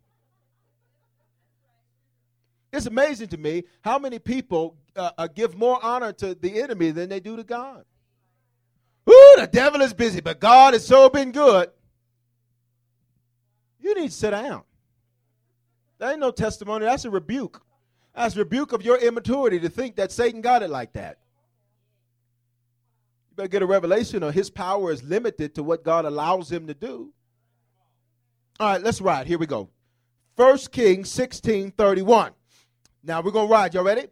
It's 2.75 2.87
amazing 2.87 3.28
to 3.28 3.37
me 3.37 3.64
how 3.83 4.00
many 4.00 4.19
people 4.19 4.76
uh, 4.97 5.12
uh, 5.16 5.28
give 5.28 5.57
more 5.57 5.78
honor 5.83 6.12
to 6.14 6.35
the 6.35 6.61
enemy 6.61 6.90
than 6.90 7.09
they 7.09 7.21
do 7.21 7.37
to 7.37 7.45
God. 7.45 7.85
Ooh, 9.09 9.35
the 9.38 9.47
devil 9.47 9.81
is 9.81 9.95
busy, 9.95 10.21
but 10.21 10.40
God 10.40 10.75
has 10.75 10.85
so 10.85 11.09
been 11.09 11.31
good. 11.31 11.71
You 13.81 13.95
need 13.95 14.09
to 14.09 14.14
sit 14.14 14.33
down. 14.33 14.62
That 15.99 16.12
ain't 16.12 16.21
no 16.21 16.33
testimony. 16.33 16.87
That's 16.87 17.04
a 17.04 17.11
rebuke. 17.11 17.62
That's 18.12 18.35
a 18.35 18.40
rebuke 18.40 18.73
of 18.73 18.83
your 18.83 18.97
immaturity 18.99 19.61
to 19.61 19.69
think 19.69 19.97
that 19.97 20.11
Satan 20.11 20.40
got 20.40 20.64
it 20.64 20.71
like 20.71 20.95
that. 20.95 21.19
You 23.31 23.37
better 23.37 23.49
get 23.49 23.62
a 23.62 23.66
revelation 23.66 24.25
of 24.25 24.35
his 24.35 24.50
power 24.50 24.90
is 24.90 25.02
limited 25.04 25.54
to 25.54 25.62
what 25.62 25.85
God 25.85 26.07
allows 26.07 26.50
him 26.50 26.66
to 26.66 26.75
do. 26.75 27.12
All 28.59 28.73
right, 28.73 28.83
let's 28.83 29.00
ride. 29.00 29.28
Here 29.28 29.38
we 29.38 29.47
go. 29.47 29.69
1 30.37 30.59
Kings 30.73 31.09
16 31.11 31.71
31. 31.71 32.33
Now 33.04 33.20
we're 33.20 33.32
going 33.32 33.49
to 33.49 33.52
ride. 33.52 33.75
Y'all 33.75 33.84
ready? 33.84 34.06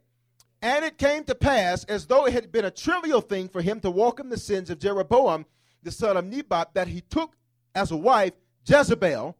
And 0.60 0.84
it 0.84 0.98
came 0.98 1.24
to 1.24 1.34
pass, 1.34 1.82
as 1.84 2.06
though 2.06 2.26
it 2.26 2.34
had 2.34 2.52
been 2.52 2.66
a 2.66 2.70
trivial 2.70 3.20
thing 3.20 3.48
for 3.48 3.62
him 3.62 3.80
to 3.80 4.14
in 4.20 4.28
the 4.28 4.38
sins 4.38 4.70
of 4.70 4.78
Jeroboam, 4.78 5.44
the 5.82 5.90
son 5.90 6.16
of 6.16 6.24
Nebat, 6.24 6.74
that 6.74 6.86
he 6.86 7.00
took 7.00 7.34
as 7.74 7.90
a 7.90 7.96
wife 7.96 8.32
Jezebel, 8.64 9.36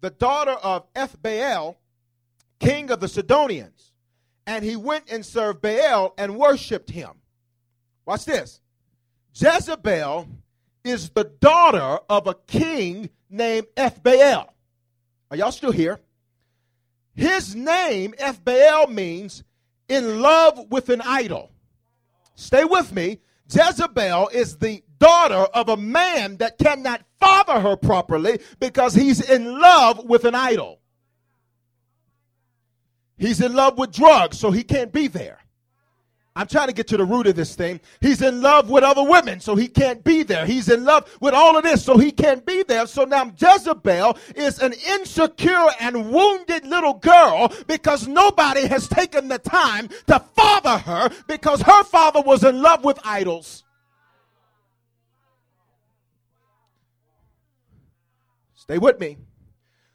the 0.00 0.10
daughter 0.10 0.52
of 0.52 0.92
Ethbaal, 0.92 1.76
king 2.60 2.90
of 2.90 3.00
the 3.00 3.08
Sidonians. 3.08 3.92
And 4.46 4.64
he 4.64 4.76
went 4.76 5.10
and 5.10 5.24
served 5.24 5.62
Baal 5.62 6.12
and 6.18 6.36
worshiped 6.36 6.90
him. 6.90 7.12
Watch 8.04 8.24
this. 8.24 8.60
Jezebel 9.34 10.28
is 10.84 11.10
the 11.10 11.24
daughter 11.24 12.00
of 12.08 12.26
a 12.26 12.34
king 12.34 13.10
named 13.30 13.66
Ethbaal. 13.76 14.48
Are 15.30 15.36
y'all 15.36 15.52
still 15.52 15.72
here? 15.72 16.00
His 17.18 17.56
name, 17.56 18.14
Ethbaal, 18.20 18.88
means 18.88 19.42
in 19.88 20.22
love 20.22 20.70
with 20.70 20.88
an 20.88 21.00
idol. 21.00 21.50
Stay 22.36 22.62
with 22.62 22.92
me. 22.92 23.18
Jezebel 23.50 24.28
is 24.28 24.58
the 24.58 24.84
daughter 25.00 25.48
of 25.52 25.68
a 25.68 25.76
man 25.76 26.36
that 26.36 26.58
cannot 26.58 27.02
father 27.18 27.58
her 27.58 27.74
properly 27.74 28.38
because 28.60 28.94
he's 28.94 29.20
in 29.28 29.58
love 29.60 30.04
with 30.04 30.24
an 30.26 30.36
idol. 30.36 30.78
He's 33.16 33.40
in 33.40 33.52
love 33.52 33.78
with 33.78 33.90
drugs, 33.90 34.38
so 34.38 34.52
he 34.52 34.62
can't 34.62 34.92
be 34.92 35.08
there. 35.08 35.40
I'm 36.38 36.46
trying 36.46 36.68
to 36.68 36.72
get 36.72 36.86
to 36.86 36.96
the 36.96 37.04
root 37.04 37.26
of 37.26 37.34
this 37.34 37.56
thing. 37.56 37.80
He's 38.00 38.22
in 38.22 38.40
love 38.40 38.70
with 38.70 38.84
other 38.84 39.02
women, 39.02 39.40
so 39.40 39.56
he 39.56 39.66
can't 39.66 40.04
be 40.04 40.22
there. 40.22 40.46
He's 40.46 40.68
in 40.68 40.84
love 40.84 41.12
with 41.20 41.34
all 41.34 41.56
of 41.56 41.64
this, 41.64 41.84
so 41.84 41.98
he 41.98 42.12
can't 42.12 42.46
be 42.46 42.62
there. 42.62 42.86
So 42.86 43.02
now 43.02 43.32
Jezebel 43.36 44.16
is 44.36 44.60
an 44.60 44.72
insecure 44.88 45.66
and 45.80 46.12
wounded 46.12 46.64
little 46.64 46.94
girl 46.94 47.52
because 47.66 48.06
nobody 48.06 48.68
has 48.68 48.86
taken 48.86 49.26
the 49.26 49.40
time 49.40 49.88
to 50.06 50.20
father 50.36 50.78
her 50.78 51.10
because 51.26 51.60
her 51.62 51.82
father 51.82 52.20
was 52.20 52.44
in 52.44 52.62
love 52.62 52.84
with 52.84 53.00
idols. 53.04 53.64
Stay 58.54 58.78
with 58.78 59.00
me. 59.00 59.16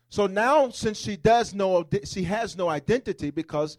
So 0.10 0.28
now, 0.28 0.72
since 0.72 0.98
she 0.98 1.16
does 1.16 1.54
know, 1.54 1.88
she 2.04 2.24
has 2.24 2.58
no 2.58 2.68
identity 2.68 3.32
because 3.32 3.78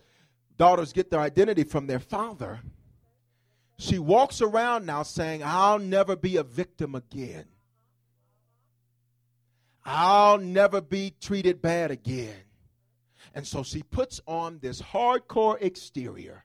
daughters 0.57 0.93
get 0.93 1.11
their 1.11 1.21
identity 1.21 1.65
from 1.65 1.87
their 1.87 1.99
father. 1.99 2.61
She 3.79 3.99
walks 3.99 4.41
around 4.41 4.87
now 4.87 5.03
saying, 5.03 5.43
I'll 5.45 5.79
never 5.79 6.17
be 6.17 6.37
a 6.37 6.43
victim 6.43 6.95
again. 6.95 7.47
I'll 9.85 10.39
never 10.39 10.81
be 10.81 11.15
treated 11.21 11.61
bad 11.61 11.91
again. 11.91 12.37
And 13.35 13.47
so 13.47 13.63
she 13.63 13.83
puts 13.83 14.21
on 14.27 14.61
this 14.61 14.81
hardcore 14.81 15.61
exterior 15.61 16.45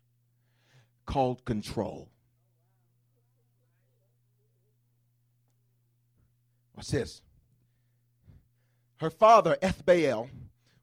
called 1.06 1.46
control. 1.46 2.10
What's 6.74 6.92
this? 6.92 7.22
Her 8.98 9.10
father, 9.10 9.58
Ethbaal, 9.62 10.30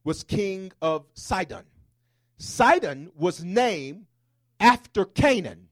was 0.04 0.22
king 0.22 0.72
of 0.80 1.06
Sidon. 1.14 1.64
Sidon 2.38 3.10
was 3.16 3.42
named 3.42 4.06
after 4.60 5.04
Canaan. 5.04 5.68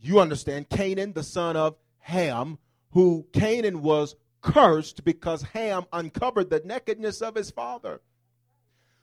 You 0.00 0.20
understand, 0.20 0.68
Canaan, 0.68 1.12
the 1.12 1.22
son 1.22 1.56
of 1.56 1.76
Ham, 1.98 2.58
who 2.92 3.26
Canaan 3.32 3.82
was 3.82 4.14
cursed 4.40 5.04
because 5.04 5.42
Ham 5.42 5.84
uncovered 5.92 6.50
the 6.50 6.60
nakedness 6.64 7.22
of 7.22 7.34
his 7.34 7.50
father. 7.50 8.00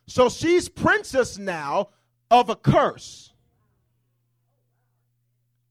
So 0.08 0.30
she's 0.30 0.70
princess 0.70 1.38
now 1.38 1.90
of 2.30 2.50
a 2.50 2.56
curse. 2.56 3.34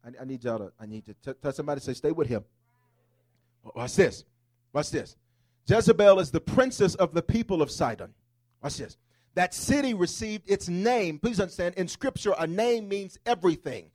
I, 0.04 0.10
I 0.20 0.24
need 0.24 0.42
y'all 0.44 0.58
to, 0.58 0.72
I 0.80 0.86
need 0.86 1.06
to 1.06 1.14
t- 1.14 1.38
tell 1.40 1.52
somebody 1.52 1.80
say, 1.80 1.94
stay 1.94 2.10
with 2.10 2.28
him. 2.28 2.44
Watch 3.74 3.94
this. 3.96 4.24
Watch 4.72 4.90
this. 4.90 5.16
Jezebel 5.66 6.18
is 6.18 6.30
the 6.30 6.40
princess 6.40 6.94
of 6.96 7.14
the 7.14 7.22
people 7.22 7.62
of 7.62 7.70
Sidon. 7.70 8.12
Watch 8.62 8.78
this. 8.78 8.96
That 9.34 9.54
city 9.54 9.94
received 9.94 10.50
its 10.50 10.68
name. 10.68 11.18
Please 11.18 11.40
understand, 11.40 11.74
in 11.76 11.88
scripture, 11.88 12.34
a 12.38 12.46
name 12.46 12.88
means 12.88 13.18
everything. 13.24 13.90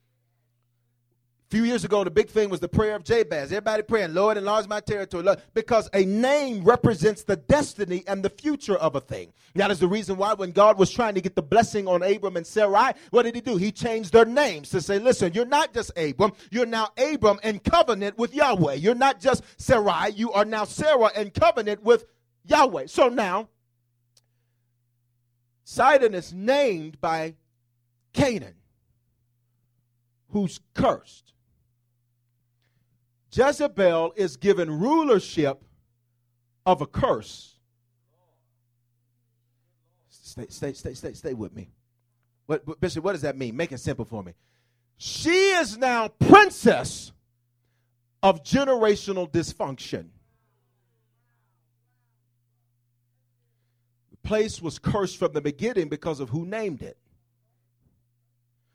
A 1.47 1.55
few 1.55 1.63
years 1.63 1.85
ago, 1.85 2.03
the 2.03 2.09
big 2.09 2.29
thing 2.29 2.49
was 2.49 2.59
the 2.59 2.67
prayer 2.67 2.95
of 2.95 3.03
Jabez. 3.03 3.51
Everybody 3.51 3.83
praying, 3.83 4.15
Lord, 4.15 4.35
enlarge 4.35 4.67
my 4.67 4.79
territory. 4.79 5.23
Lord, 5.23 5.43
because 5.53 5.87
a 5.93 6.03
name 6.03 6.63
represents 6.63 7.23
the 7.23 7.35
destiny 7.35 8.03
and 8.07 8.23
the 8.23 8.31
future 8.31 8.75
of 8.77 8.95
a 8.95 8.99
thing. 9.01 9.31
That 9.53 9.69
is 9.69 9.79
the 9.79 9.87
reason 9.87 10.17
why 10.17 10.33
when 10.33 10.51
God 10.51 10.79
was 10.79 10.89
trying 10.89 11.13
to 11.13 11.21
get 11.21 11.35
the 11.35 11.43
blessing 11.43 11.87
on 11.87 12.01
Abram 12.01 12.35
and 12.35 12.47
Sarai, 12.47 12.93
what 13.11 13.23
did 13.23 13.35
he 13.35 13.41
do? 13.41 13.57
He 13.57 13.71
changed 13.71 14.11
their 14.11 14.25
names 14.25 14.69
to 14.69 14.81
say, 14.81 14.97
listen, 14.97 15.33
you're 15.33 15.45
not 15.45 15.71
just 15.71 15.91
Abram, 15.95 16.31
you're 16.49 16.65
now 16.65 16.89
Abram 16.97 17.39
in 17.43 17.59
covenant 17.59 18.17
with 18.17 18.33
Yahweh. 18.33 18.73
You're 18.75 18.95
not 18.95 19.19
just 19.19 19.43
Sarai, 19.57 20.13
you 20.13 20.31
are 20.31 20.45
now 20.45 20.63
Sarah 20.63 21.11
in 21.15 21.29
covenant 21.29 21.83
with 21.83 22.05
Yahweh. 22.45 22.87
So 22.87 23.07
now, 23.07 23.49
Sidon 25.65 26.13
is 26.13 26.31
named 26.31 27.01
by 27.01 27.34
Canaan, 28.13 28.53
who's 30.29 30.60
cursed. 30.75 31.34
Jezebel 33.34 34.13
is 34.15 34.38
given 34.38 34.79
rulership 34.79 35.63
of 36.67 36.81
a 36.81 36.86
curse. 36.86 37.55
Stay, 40.07 40.45
stay, 40.50 40.74
stay, 40.74 40.93
stay, 40.93 41.13
stay 41.13 41.34
with 41.34 41.53
me. 41.55 41.72
What, 42.45 42.79
Bishop, 42.79 43.03
what 43.03 43.13
does 43.13 43.22
that 43.22 43.36
mean? 43.36 43.57
Make 43.57 43.72
it 43.72 43.79
simple 43.79 44.05
for 44.05 44.24
me. 44.24 44.34
She 44.98 45.50
is 45.50 45.77
now 45.77 46.10
princess 46.10 47.12
of 48.22 48.43
generational 48.43 49.29
dysfunction. 49.29 50.10
Place 54.25 54.62
was 54.62 54.79
cursed 54.79 55.17
from 55.17 55.34
the 55.34 55.41
beginning 55.41 55.88
because 55.88 56.20
of 56.20 56.29
who 56.29 56.46
named 56.46 56.82
it. 56.82 56.98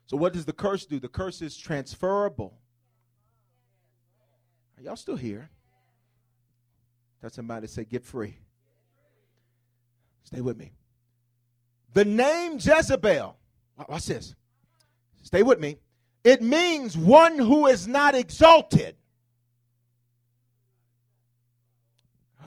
So, 0.07 0.17
what 0.17 0.33
does 0.33 0.45
the 0.45 0.53
curse 0.53 0.85
do? 0.85 0.99
The 0.99 1.07
curse 1.07 1.41
is 1.41 1.55
transferable. 1.55 2.57
Are 4.77 4.83
y'all 4.83 4.95
still 4.95 5.15
here? 5.15 5.49
Tell 7.21 7.29
somebody 7.29 7.67
say, 7.67 7.85
get 7.85 8.03
free. 8.03 8.35
Stay 10.23 10.41
with 10.41 10.57
me. 10.57 10.71
The 11.93 12.05
name 12.05 12.53
Jezebel, 12.53 13.37
watch 13.87 14.05
this. 14.05 14.35
Stay 15.21 15.43
with 15.43 15.59
me. 15.59 15.77
It 16.23 16.41
means 16.41 16.97
one 16.97 17.37
who 17.37 17.67
is 17.67 17.87
not 17.87 18.15
exalted. 18.15 18.95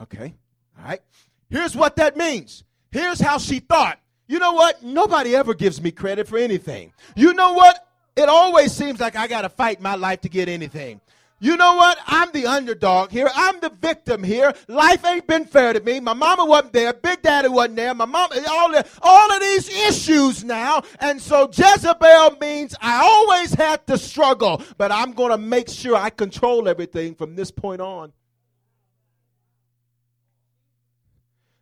Okay. 0.01 0.33
All 0.77 0.85
right. 0.85 1.01
Here's 1.49 1.75
what 1.75 1.95
that 1.97 2.17
means. 2.17 2.63
Here's 2.95 3.19
how 3.19 3.39
she 3.39 3.59
thought. 3.59 3.99
You 4.25 4.39
know 4.39 4.53
what? 4.53 4.81
Nobody 4.81 5.35
ever 5.35 5.53
gives 5.53 5.81
me 5.81 5.91
credit 5.91 6.29
for 6.29 6.37
anything. 6.37 6.93
You 7.13 7.33
know 7.33 7.51
what? 7.51 7.85
It 8.15 8.29
always 8.29 8.71
seems 8.71 9.01
like 9.01 9.17
I 9.17 9.27
got 9.27 9.41
to 9.41 9.49
fight 9.49 9.81
my 9.81 9.95
life 9.95 10.21
to 10.21 10.29
get 10.29 10.47
anything. 10.47 11.01
You 11.41 11.57
know 11.57 11.75
what? 11.75 11.97
I'm 12.07 12.31
the 12.31 12.45
underdog 12.45 13.11
here. 13.11 13.29
I'm 13.35 13.59
the 13.59 13.69
victim 13.69 14.23
here. 14.23 14.53
Life 14.69 15.03
ain't 15.03 15.27
been 15.27 15.43
fair 15.43 15.73
to 15.73 15.81
me. 15.81 15.99
My 15.99 16.13
mama 16.13 16.45
wasn't 16.45 16.71
there. 16.71 16.93
Big 16.93 17.21
Daddy 17.21 17.49
wasn't 17.49 17.75
there. 17.75 17.93
My 17.93 18.05
mom, 18.05 18.29
all, 18.49 18.71
the, 18.71 18.87
all 19.01 19.29
of 19.29 19.41
these 19.41 19.67
issues 19.89 20.45
now. 20.45 20.81
And 21.01 21.21
so 21.21 21.49
Jezebel 21.51 22.37
means 22.39 22.75
I 22.79 23.01
always 23.03 23.53
had 23.53 23.85
to 23.87 23.97
struggle, 23.97 24.61
but 24.77 24.93
I'm 24.93 25.11
going 25.11 25.31
to 25.31 25.37
make 25.37 25.67
sure 25.67 25.97
I 25.97 26.11
control 26.11 26.69
everything 26.69 27.13
from 27.13 27.35
this 27.35 27.51
point 27.51 27.81
on. 27.81 28.13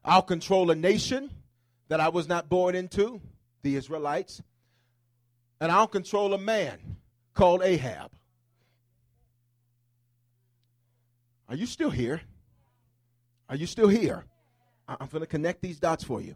I'll 0.06 0.22
control 0.22 0.72
a 0.72 0.76
nation 0.76 1.30
that 1.88 2.00
I 2.00 2.10
was 2.10 2.28
not 2.28 2.50
born 2.50 2.76
into, 2.76 3.22
the 3.62 3.76
Israelites. 3.76 4.42
And 5.62 5.72
I'll 5.72 5.88
control 5.88 6.34
a 6.34 6.38
man 6.38 6.98
called 7.34 7.62
Ahab. 7.64 8.12
Are 11.48 11.56
you 11.56 11.66
still 11.66 11.90
here? 11.90 12.22
Are 13.48 13.56
you 13.56 13.66
still 13.66 13.88
here? 13.88 14.26
I'm 14.88 15.08
going 15.08 15.22
to 15.22 15.28
connect 15.28 15.62
these 15.62 15.80
dots 15.80 16.04
for 16.04 16.20
you. 16.20 16.36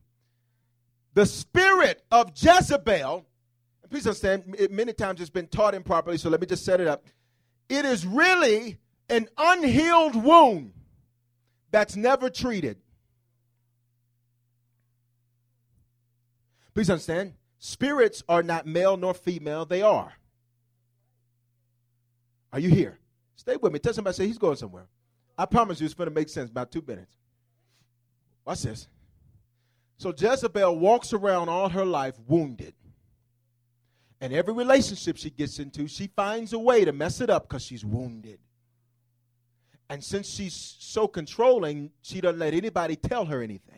The 1.14 1.26
spirit 1.26 2.04
of 2.12 2.32
Jezebel, 2.36 3.26
please 3.90 4.06
understand, 4.06 4.56
many 4.70 4.94
times 4.94 5.20
it's 5.20 5.30
been 5.30 5.48
taught 5.48 5.74
improperly, 5.74 6.18
so 6.18 6.30
let 6.30 6.40
me 6.40 6.48
just 6.48 6.64
set 6.64 6.80
it 6.80 6.88
up. 6.88 7.04
It 7.68 7.84
is 7.84 8.06
really 8.06 8.78
an 9.10 9.28
unhealed 9.38 10.16
wound 10.16 10.74
that's 11.72 11.96
never 11.96 12.30
treated. 12.30 12.78
Please 16.78 16.92
understand, 16.92 17.34
spirits 17.58 18.22
are 18.30 18.44
not 18.44 18.68
male 18.68 18.98
nor 18.98 19.16
female, 19.16 19.66
they 19.66 19.82
are. 19.82 20.14
Are 22.54 22.60
you 22.60 22.70
here? 22.70 23.00
Stay 23.36 23.58
with 23.58 23.74
me. 23.74 23.80
Tell 23.80 23.94
somebody, 23.94 24.16
say 24.16 24.28
he's 24.28 24.38
going 24.38 24.58
somewhere. 24.58 24.86
I 25.36 25.48
promise 25.48 25.80
you 25.82 25.86
it's 25.86 25.96
going 25.96 26.08
to 26.08 26.14
make 26.14 26.30
sense 26.30 26.52
about 26.52 26.72
two 26.72 26.84
minutes. 26.86 27.18
Watch 28.46 28.62
this. 28.62 28.88
So 29.98 30.14
Jezebel 30.16 30.78
walks 30.78 31.14
around 31.14 31.50
all 31.50 31.68
her 31.70 31.84
life 31.84 32.14
wounded. 32.28 32.76
And 34.22 34.32
every 34.32 34.54
relationship 34.54 35.18
she 35.18 35.32
gets 35.32 35.58
into, 35.58 35.88
she 35.88 36.06
finds 36.16 36.54
a 36.54 36.60
way 36.60 36.86
to 36.86 36.92
mess 36.92 37.22
it 37.22 37.32
up 37.32 37.50
because 37.50 37.64
she's 37.64 37.84
wounded. 37.84 38.38
And 39.90 40.04
since 40.04 40.30
she's 40.30 40.54
so 40.54 41.08
controlling, 41.08 41.90
she 42.04 42.22
doesn't 42.22 42.38
let 42.38 42.54
anybody 42.54 42.96
tell 42.96 43.26
her 43.26 43.42
anything. 43.42 43.77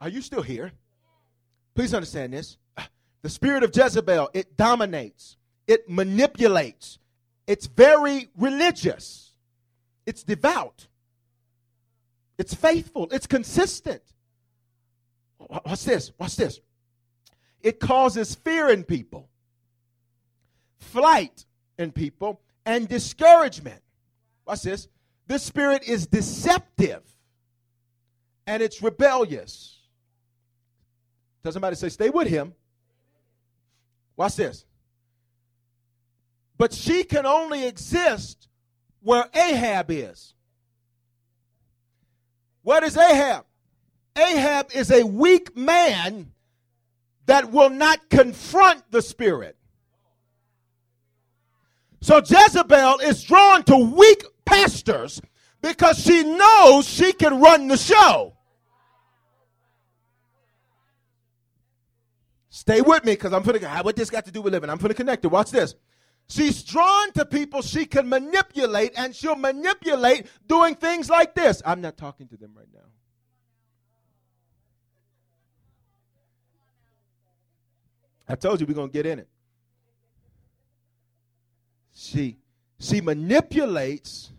Are 0.00 0.08
you 0.08 0.22
still 0.22 0.42
here? 0.42 0.72
Please 1.74 1.94
understand 1.94 2.32
this. 2.32 2.56
The 3.22 3.28
spirit 3.28 3.62
of 3.62 3.76
Jezebel, 3.76 4.30
it 4.32 4.56
dominates, 4.56 5.36
it 5.66 5.88
manipulates, 5.88 6.98
it's 7.46 7.66
very 7.66 8.30
religious. 8.36 9.34
It's 10.06 10.22
devout. 10.22 10.88
It's 12.38 12.54
faithful. 12.54 13.08
It's 13.12 13.26
consistent. 13.26 14.02
What's 15.36 15.84
this? 15.84 16.12
What's 16.16 16.36
this? 16.36 16.60
It 17.60 17.78
causes 17.78 18.34
fear 18.34 18.70
in 18.70 18.84
people, 18.84 19.28
flight 20.78 21.44
in 21.78 21.92
people, 21.92 22.40
and 22.64 22.88
discouragement. 22.88 23.82
What's 24.44 24.62
this? 24.62 24.88
This 25.26 25.42
spirit 25.42 25.84
is 25.86 26.06
deceptive 26.06 27.02
and 28.46 28.62
it's 28.62 28.82
rebellious. 28.82 29.79
Tell 31.42 31.52
somebody 31.52 31.76
say, 31.76 31.88
stay 31.88 32.10
with 32.10 32.28
him. 32.28 32.54
Watch 34.16 34.36
this. 34.36 34.64
But 36.58 36.74
she 36.74 37.04
can 37.04 37.24
only 37.24 37.66
exist 37.66 38.48
where 39.02 39.24
Ahab 39.34 39.90
is. 39.90 40.34
What 42.62 42.82
is 42.82 42.96
Ahab? 42.96 43.46
Ahab 44.16 44.70
is 44.74 44.90
a 44.90 45.04
weak 45.04 45.56
man 45.56 46.32
that 47.26 47.50
will 47.50 47.70
not 47.70 48.10
confront 48.10 48.90
the 48.90 49.00
spirit. 49.00 49.56
So 52.02 52.18
Jezebel 52.18 52.98
is 53.00 53.22
drawn 53.22 53.62
to 53.64 53.76
weak 53.76 54.24
pastors 54.44 55.20
because 55.62 55.98
she 55.98 56.24
knows 56.24 56.86
she 56.86 57.12
can 57.12 57.40
run 57.40 57.68
the 57.68 57.76
show. 57.76 58.34
Stay 62.60 62.82
with 62.82 63.06
me 63.06 63.12
because 63.12 63.32
I'm 63.32 63.42
putting 63.42 63.62
what 63.62 63.96
this 63.96 64.10
got 64.10 64.26
to 64.26 64.30
do 64.30 64.42
with 64.42 64.52
living. 64.52 64.68
I'm 64.68 64.76
putting 64.76 64.94
connect 64.94 65.24
it. 65.24 65.28
Watch 65.28 65.50
this. 65.50 65.74
She's 66.28 66.62
drawn 66.62 67.10
to 67.12 67.24
people 67.24 67.62
she 67.62 67.86
can 67.86 68.06
manipulate, 68.06 68.92
and 68.98 69.16
she'll 69.16 69.34
manipulate 69.34 70.26
doing 70.46 70.74
things 70.74 71.08
like 71.08 71.34
this. 71.34 71.62
I'm 71.64 71.80
not 71.80 71.96
talking 71.96 72.28
to 72.28 72.36
them 72.36 72.50
right 72.54 72.68
now. 72.70 72.80
I 78.28 78.34
told 78.34 78.60
you 78.60 78.66
we're 78.66 78.74
going 78.74 78.90
to 78.90 78.92
get 78.92 79.06
in 79.06 79.20
it. 79.20 79.28
She 81.94 82.36
she 82.78 83.00
manipulates 83.00 84.32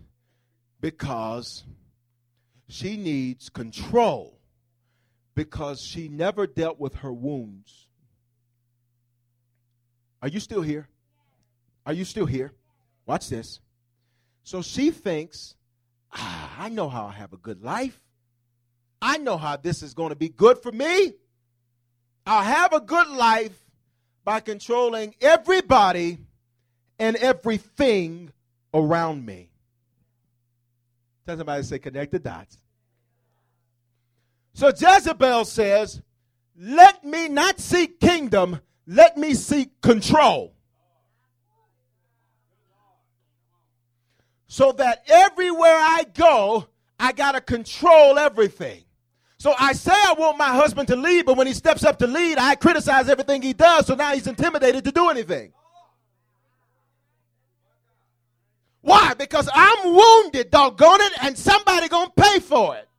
because 0.80 1.64
she 2.70 2.98
needs 2.98 3.50
control 3.50 4.40
because 5.34 5.82
she 5.82 6.08
never 6.08 6.46
dealt 6.46 6.80
with 6.80 6.94
her 6.98 7.12
wounds. 7.12 7.88
Are 10.22 10.28
you 10.28 10.40
still 10.40 10.62
here? 10.62 10.88
Are 11.86 11.94
you 11.94 12.06
still 12.06 12.26
here? 12.26 12.54
Watch 13.06 13.30
this. 13.30 13.60
So 14.44 14.62
she 14.62 14.92
thinks, 14.92 15.56
ah, 16.14 16.56
I 16.58 16.70
know 16.70 16.90
how 16.90 17.06
I 17.06 17.12
have 17.12 17.34
a 17.34 17.38
good 17.38 17.62
life. 17.62 18.00
I 19.02 19.18
know 19.18 19.38
how 19.38 19.58
this 19.58 19.82
is 19.82 19.94
going 19.94 20.10
to 20.10 20.16
be 20.16 20.30
good 20.30 20.60
for 20.60 20.72
me. 20.72 21.14
I'll 22.26 22.44
have 22.44 22.74
a 22.74 22.80
good 22.80 23.08
life 23.08 23.58
by 24.24 24.40
controlling 24.40 25.16
everybody 25.20 26.20
and 27.00 27.16
everything 27.18 28.32
around 28.74 29.26
me. 29.26 29.50
Tell 31.26 31.38
somebody 31.38 31.64
say, 31.64 31.80
connect 31.80 32.12
the 32.12 32.20
dots. 32.20 32.58
So 34.54 34.68
Jezebel 34.68 35.46
says, 35.46 36.02
Let 36.58 37.04
me 37.04 37.30
not 37.30 37.60
seek 37.60 38.00
kingdom, 38.00 38.60
let 38.92 39.18
me 39.18 39.34
seek 39.34 39.80
control. 39.82 40.54
So 44.48 44.74
that 44.74 45.04
everywhere 45.08 45.78
I 45.78 46.04
go, 46.14 46.68
I 47.00 47.14
got 47.14 47.32
to 47.32 47.42
control 47.42 48.20
everything. 48.20 48.84
So 49.38 49.54
I 49.58 49.72
say 49.74 49.94
I 49.94 50.14
want 50.18 50.38
my 50.38 50.50
husband 50.50 50.90
to 50.90 50.98
lead, 50.98 51.26
but 51.26 51.38
when 51.38 51.48
he 51.48 51.54
steps 51.54 51.86
up 51.86 52.00
to 52.00 52.08
lead, 52.08 52.38
I 52.38 52.56
criticize 52.56 53.08
everything 53.08 53.42
he 53.42 53.54
does, 53.54 53.88
so 53.88 53.96
now 53.96 54.14
he's 54.14 54.28
intimidated 54.28 54.84
to 54.84 54.92
do 54.92 55.10
anything. 55.10 55.54
Why? 58.82 59.14
Because 59.14 59.50
I'm 59.54 59.94
wounded, 59.94 60.52
doggone 60.52 61.00
it, 61.02 61.14
and 61.22 61.38
somebody 61.38 61.88
gonna 61.88 62.12
pay 62.16 62.40
for 62.40 62.76
it. 62.76 62.90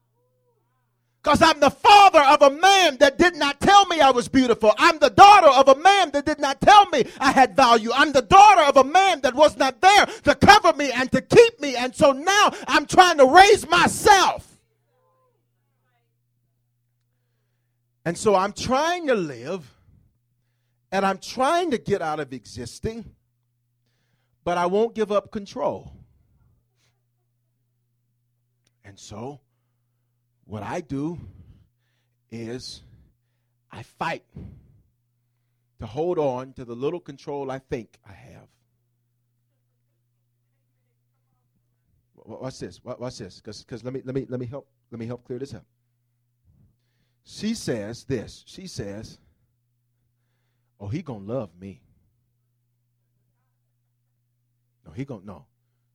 Because 1.23 1.41
I'm 1.41 1.61
the 1.61 1.71
father 1.71 2.21
of 2.21 2.43
a 2.43 2.51
man 2.51 2.97
that 2.97 3.17
did 3.17 3.37
not 3.37 3.61
tell 3.61 3.87
me 3.87 4.01
I 4.01 4.11
was 4.11 4.27
beautiful. 4.27 4.73
I'm 4.77 4.99
the 4.99 5.11
daughter 5.11 5.47
of 5.47 5.69
a 5.69 5.81
man 5.81 6.11
that 6.11 6.27
did 6.27 6.41
not 6.41 6.61
tell 6.61 6.87
me 6.87 7.05
I 7.21 7.31
had 7.31 7.55
value. 7.55 7.91
I'm 7.95 8.11
the 8.11 8.23
daughter 8.23 8.63
of 8.63 8.77
a 8.77 8.83
man 8.83 9.21
that 9.21 9.33
was 9.33 9.57
not 9.57 9.81
there 9.81 10.07
to 10.07 10.35
cover 10.35 10.73
me 10.73 10.91
and 10.91 11.13
to 11.13 11.21
keep 11.21 11.61
me. 11.61 11.77
And 11.77 11.95
so 11.95 12.11
now 12.11 12.51
I'm 12.67 12.87
trying 12.87 13.19
to 13.19 13.27
raise 13.27 13.69
myself. 13.69 14.49
And 18.05 18.19
so 18.19 18.35
I'm 18.35 18.53
trying 18.53 19.07
to 19.07 19.15
live 19.15 19.73
and 20.91 21.07
I'm 21.07 21.19
trying 21.19 21.71
to 21.71 21.79
get 21.79 22.03
out 22.03 22.19
of 22.19 22.33
existing, 22.33 23.05
but 24.43 24.59
I 24.59 24.67
won't 24.67 24.93
give 24.97 25.13
up 25.13 25.31
control. 25.31 25.93
And 28.85 28.99
so 28.99 29.39
what 30.53 30.63
I 30.63 30.83
do 30.83 31.19
is 32.31 32.83
I 33.71 33.83
fight 33.85 34.23
to 35.81 35.87
hold 35.87 36.19
on 36.19 36.53
to 36.53 36.67
the 36.67 36.75
little 36.75 37.01
control 37.01 37.51
I 37.51 37.59
think 37.59 37.99
I 38.07 38.13
have. 38.13 38.49
What's 42.13 42.59
this? 42.59 42.81
What's 42.83 43.17
this? 43.17 43.41
Because 43.41 43.83
let 43.83 43.95
me 43.95 44.03
let 44.05 44.15
me 44.15 44.27
let 44.29 44.39
me 44.39 44.45
help 44.45 44.69
let 44.91 44.99
me 44.99 45.07
help 45.07 45.25
clear 45.25 45.39
this 45.39 45.55
up. 45.55 45.65
She 47.25 47.55
says 47.55 48.05
this. 48.05 48.45
She 48.47 48.67
says, 48.67 49.19
"Oh, 50.79 50.89
he 50.89 51.01
gonna 51.01 51.25
love 51.25 51.49
me. 51.59 51.81
No, 54.85 54.93
he 54.93 55.07
gonna 55.07 55.25
no, 55.25 55.47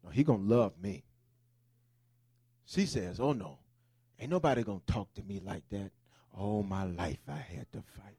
no, 0.04 0.10
he 0.10 0.24
gonna 0.24 0.42
love 0.42 0.74
me." 0.82 1.04
She 2.66 2.88
says, 2.88 3.20
"Oh 3.20 3.34
no, 3.34 3.60
Ain't 4.20 4.32
nobody 4.32 4.64
gonna 4.64 4.80
talk 4.88 5.14
to 5.16 5.24
me 5.24 5.40
like 5.44 5.68
that. 5.70 5.92
All 6.36 6.64
my 6.64 6.86
life 6.86 7.20
I 7.28 7.38
had 7.38 7.72
to 7.72 7.82
fight. 7.82 8.18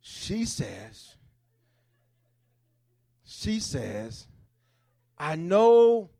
She 0.00 0.44
says, 0.44 1.16
she 3.24 3.60
says, 3.60 4.26
I 5.18 5.36
know 5.36 6.10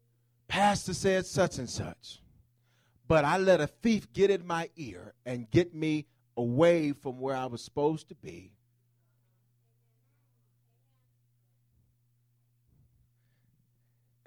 Pastor 0.48 0.94
said 0.94 1.26
such 1.26 1.58
and 1.58 1.68
such, 1.68 2.20
but 3.08 3.24
I 3.24 3.38
let 3.38 3.60
a 3.60 3.66
thief 3.66 4.12
get 4.12 4.30
in 4.30 4.46
my 4.46 4.70
ear 4.76 5.14
and 5.26 5.50
get 5.50 5.74
me 5.74 6.06
away 6.36 6.92
from 6.92 7.20
where 7.20 7.36
I 7.36 7.46
was 7.46 7.62
supposed 7.62 8.08
to 8.08 8.14
be. 8.14 8.52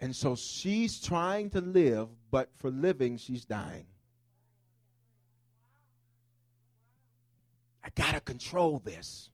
And 0.06 0.16
so 0.16 0.36
she's 0.36 1.02
trying 1.02 1.50
to 1.50 1.62
live, 1.62 2.10
but 2.30 2.52
for 2.60 2.70
living, 2.70 3.18
she's 3.18 3.44
dying. 3.44 3.88
I 7.84 7.90
got 7.96 8.14
to 8.14 8.20
control 8.20 8.80
this. 8.86 9.32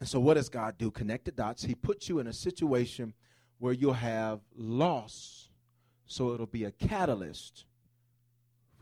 And 0.00 0.08
so, 0.08 0.18
what 0.18 0.34
does 0.34 0.48
God 0.48 0.76
do? 0.76 0.90
Connect 0.90 1.26
the 1.26 1.30
dots. 1.30 1.62
He 1.62 1.76
puts 1.76 2.08
you 2.08 2.18
in 2.18 2.26
a 2.26 2.32
situation 2.32 3.14
where 3.58 3.72
you'll 3.72 3.92
have 3.92 4.40
loss, 4.56 5.50
so 6.04 6.34
it'll 6.34 6.46
be 6.46 6.64
a 6.64 6.72
catalyst 6.72 7.64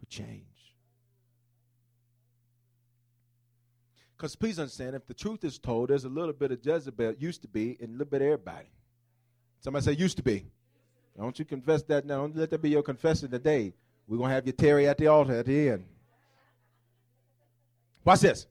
for 0.01 0.07
change. 0.07 0.75
Because 4.17 4.37
please 4.37 4.59
understand, 4.59 4.97
if 4.97 5.07
the 5.07 5.13
truth 5.13 5.45
is 5.45 5.59
told, 5.59 5.91
there's 5.91 6.07
a 6.07 6.09
little 6.09 6.33
bit 6.33 6.51
of 6.51 6.65
Jezebel, 6.65 7.17
used 7.19 7.43
to 7.43 7.49
be, 7.49 7.77
and 7.79 7.91
a 7.91 7.93
little 7.93 8.07
bit 8.07 8.23
of 8.23 8.29
everybody. 8.29 8.71
Somebody 9.61 9.85
say, 9.85 9.93
used 9.93 10.17
to 10.17 10.23
be. 10.23 10.47
Don't 11.17 11.39
you 11.39 11.45
confess 11.45 11.83
that 11.85 12.07
now. 12.07 12.23
Don't 12.23 12.37
let 12.37 12.51
that 12.51 12.63
be 12.63 12.71
your 12.71 12.83
confession 12.83 13.31
today. 13.31 13.75
We're 14.07 14.17
going 14.17 14.31
to 14.31 14.35
have 14.35 14.47
you 14.47 14.53
Terry 14.53 14.89
at 14.89 14.99
the 14.99 15.07
altar 15.07 15.35
at 15.35 15.47
the 15.47 15.71
end. 15.71 15.85
Watch 18.05 18.21
this. 18.21 18.47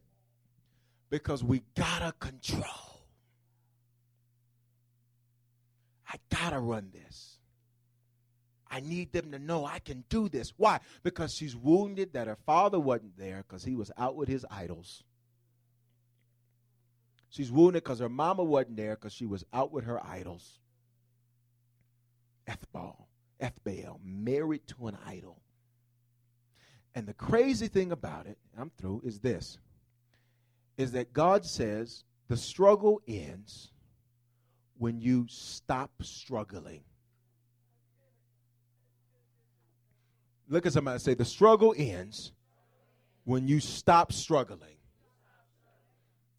Because 1.09 1.43
we 1.43 1.61
got 1.75 1.99
to 1.99 2.13
control. 2.19 2.63
I 6.07 6.15
got 6.29 6.51
to 6.51 6.59
run 6.59 6.89
this. 6.93 7.37
I 8.69 8.79
need 8.79 9.11
them 9.11 9.31
to 9.31 9.39
know 9.39 9.65
I 9.65 9.79
can 9.79 10.05
do 10.07 10.29
this. 10.29 10.53
Why? 10.55 10.79
Because 11.03 11.33
she's 11.33 11.55
wounded 11.55 12.13
that 12.13 12.27
her 12.27 12.37
father 12.45 12.79
wasn't 12.79 13.17
there 13.17 13.43
because 13.45 13.65
he 13.65 13.75
was 13.75 13.91
out 13.97 14.15
with 14.15 14.29
his 14.29 14.45
idols. 14.49 15.03
She's 17.29 17.51
wounded 17.51 17.83
because 17.83 17.99
her 17.99 18.09
mama 18.09 18.43
wasn't 18.43 18.77
there 18.77 18.95
because 18.95 19.13
she 19.13 19.25
was 19.25 19.43
out 19.51 19.73
with 19.73 19.83
her 19.85 20.05
idols. 20.05 20.59
Ethbal, 22.51 23.07
Ethbaal, 23.41 23.99
married 24.03 24.67
to 24.67 24.87
an 24.87 24.97
idol. 25.05 25.41
And 26.93 27.07
the 27.07 27.13
crazy 27.13 27.67
thing 27.67 27.91
about 27.91 28.27
it, 28.27 28.37
I'm 28.57 28.71
through, 28.77 29.01
is 29.05 29.19
this 29.19 29.57
is 30.77 30.93
that 30.93 31.13
God 31.13 31.45
says 31.45 32.03
the 32.27 32.37
struggle 32.37 33.01
ends 33.07 33.71
when 34.77 34.99
you 34.99 35.27
stop 35.29 35.91
struggling. 36.01 36.81
Look 40.49 40.65
at 40.65 40.73
somebody 40.73 40.99
say, 40.99 41.13
the 41.13 41.23
struggle 41.23 41.75
ends 41.77 42.33
when 43.25 43.47
you 43.47 43.59
stop 43.59 44.11
struggling. 44.11 44.77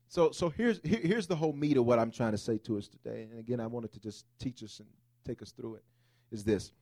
So, 0.09 0.33
so 0.33 0.51
here's 0.51 0.81
here, 0.83 1.01
here's 1.03 1.27
the 1.27 1.37
whole 1.37 1.53
meat 1.53 1.77
of 1.77 1.87
what 1.87 1.99
I'm 1.99 2.11
trying 2.11 2.33
to 2.33 2.39
say 2.39 2.59
to 2.59 2.79
us 2.79 2.89
today. 2.89 3.29
And 3.31 3.39
again, 3.39 3.61
I 3.61 3.67
wanted 3.67 3.93
to 3.93 4.01
just 4.01 4.27
teach 4.39 4.63
us 4.63 4.81
and 4.81 4.89
take 5.25 5.41
us 5.41 5.53
through 5.53 5.77
it 5.77 5.85
is 6.33 6.45
this 6.45 6.73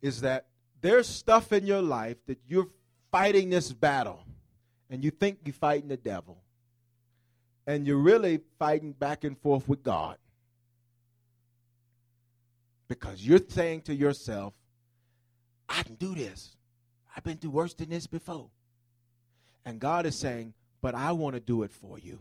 is 0.00 0.20
that 0.20 0.46
there's 0.80 1.08
stuff 1.08 1.52
in 1.52 1.66
your 1.66 1.82
life 1.82 2.16
that 2.26 2.38
you're 2.46 2.68
fighting 3.10 3.50
this 3.50 3.72
battle 3.72 4.24
and 4.90 5.02
you 5.02 5.10
think 5.10 5.38
you're 5.44 5.54
fighting 5.54 5.88
the 5.88 5.96
devil 5.96 6.38
and 7.66 7.86
you're 7.86 7.98
really 7.98 8.40
fighting 8.58 8.92
back 8.92 9.24
and 9.24 9.38
forth 9.38 9.68
with 9.68 9.82
God 9.82 10.16
because 12.88 13.26
you're 13.26 13.40
saying 13.48 13.82
to 13.82 13.94
yourself, 13.94 14.52
I 15.68 15.82
can 15.82 15.94
do 15.94 16.14
this. 16.14 16.56
I've 17.16 17.24
been 17.24 17.38
through 17.38 17.50
worse 17.50 17.74
than 17.74 17.88
this 17.88 18.06
before. 18.06 18.50
And 19.64 19.78
God 19.78 20.04
is 20.04 20.18
saying, 20.18 20.52
but 20.80 20.94
I 20.94 21.12
want 21.12 21.34
to 21.34 21.40
do 21.40 21.62
it 21.62 21.72
for 21.72 21.98
you. 21.98 22.18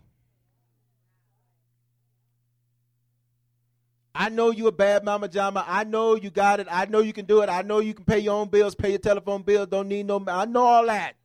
I 4.14 4.30
know 4.30 4.52
you 4.52 4.68
a 4.68 4.72
bad 4.72 5.06
mama 5.06 5.30
jama. 5.30 5.64
I 5.66 5.86
know 5.86 6.16
you 6.16 6.30
got 6.30 6.60
it. 6.60 6.68
I 6.70 6.86
know 6.86 7.00
you 7.00 7.14
can 7.14 7.26
do 7.26 7.42
it. 7.42 7.50
I 7.50 7.62
know 7.62 7.80
you 7.80 7.94
can 7.94 8.04
pay 8.04 8.20
your 8.20 8.34
own 8.34 8.50
bills, 8.50 8.76
pay 8.76 8.90
your 8.90 9.00
telephone 9.00 9.42
bills. 9.42 9.68
Don't 9.68 9.88
need 9.88 10.06
no. 10.06 10.22
I 10.28 10.46
know 10.46 10.64
all 10.64 10.86
that. 10.88 11.16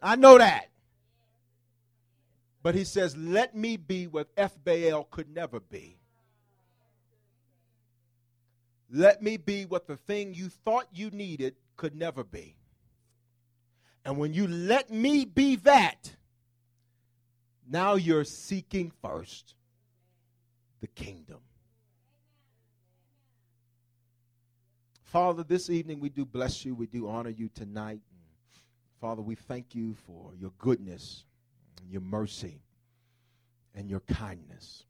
I 0.00 0.16
know 0.16 0.38
that. 0.38 0.70
But 2.62 2.74
he 2.74 2.84
says, 2.84 3.16
"Let 3.16 3.54
me 3.54 3.76
be 3.76 4.06
what 4.06 4.34
Ethbaal 4.36 5.10
could 5.10 5.28
never 5.28 5.60
be. 5.60 5.98
Let 8.90 9.22
me 9.22 9.36
be 9.36 9.66
what 9.66 9.86
the 9.86 9.96
thing 9.96 10.34
you 10.34 10.48
thought 10.48 10.88
you 10.92 11.10
needed 11.10 11.54
could 11.76 11.94
never 11.94 12.24
be. 12.24 12.56
And 14.04 14.16
when 14.16 14.32
you 14.32 14.46
let 14.46 14.90
me 14.90 15.26
be 15.26 15.56
that, 15.56 16.16
now 17.66 17.94
you're 17.94 18.24
seeking 18.24 18.90
first 19.02 19.54
the 20.80 20.86
kingdom." 20.86 21.40
Father, 25.12 25.42
this 25.42 25.70
evening 25.70 26.00
we 26.00 26.10
do 26.10 26.26
bless 26.26 26.66
you. 26.66 26.74
We 26.74 26.86
do 26.86 27.08
honor 27.08 27.30
you 27.30 27.48
tonight. 27.48 28.02
Father, 29.00 29.22
we 29.22 29.36
thank 29.36 29.74
you 29.74 29.96
for 30.06 30.32
your 30.38 30.52
goodness, 30.58 31.24
your 31.88 32.02
mercy, 32.02 32.60
and 33.74 33.88
your 33.88 34.00
kindness. 34.00 34.84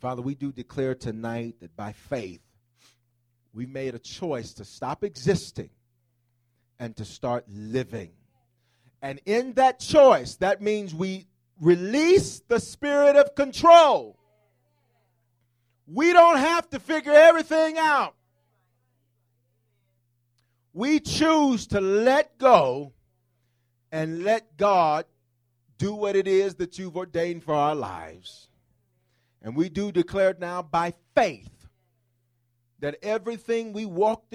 Father, 0.00 0.22
we 0.22 0.34
do 0.34 0.50
declare 0.50 0.94
tonight 0.94 1.56
that 1.60 1.76
by 1.76 1.92
faith 1.92 2.40
we 3.52 3.66
made 3.66 3.94
a 3.94 3.98
choice 3.98 4.54
to 4.54 4.64
stop 4.64 5.04
existing 5.04 5.68
and 6.78 6.96
to 6.96 7.04
start 7.04 7.44
living. 7.52 8.12
And 9.02 9.20
in 9.26 9.52
that 9.54 9.78
choice, 9.78 10.36
that 10.36 10.62
means 10.62 10.94
we 10.94 11.26
release 11.60 12.40
the 12.48 12.60
spirit 12.60 13.16
of 13.16 13.34
control. 13.34 14.16
We 15.86 16.14
don't 16.14 16.38
have 16.38 16.70
to 16.70 16.80
figure 16.80 17.12
everything 17.12 17.76
out 17.76 18.15
we 20.76 21.00
choose 21.00 21.66
to 21.66 21.80
let 21.80 22.36
go 22.36 22.92
and 23.90 24.22
let 24.24 24.58
God 24.58 25.06
do 25.78 25.94
what 25.94 26.14
it 26.14 26.28
is 26.28 26.56
that 26.56 26.78
you've 26.78 26.98
ordained 26.98 27.42
for 27.42 27.54
our 27.54 27.74
lives. 27.74 28.48
And 29.40 29.56
we 29.56 29.70
do 29.70 29.90
declare 29.90 30.36
now 30.38 30.60
by 30.60 30.92
faith 31.14 31.48
that 32.80 32.98
everything 33.02 33.72
we 33.72 33.86
walked 33.86 34.34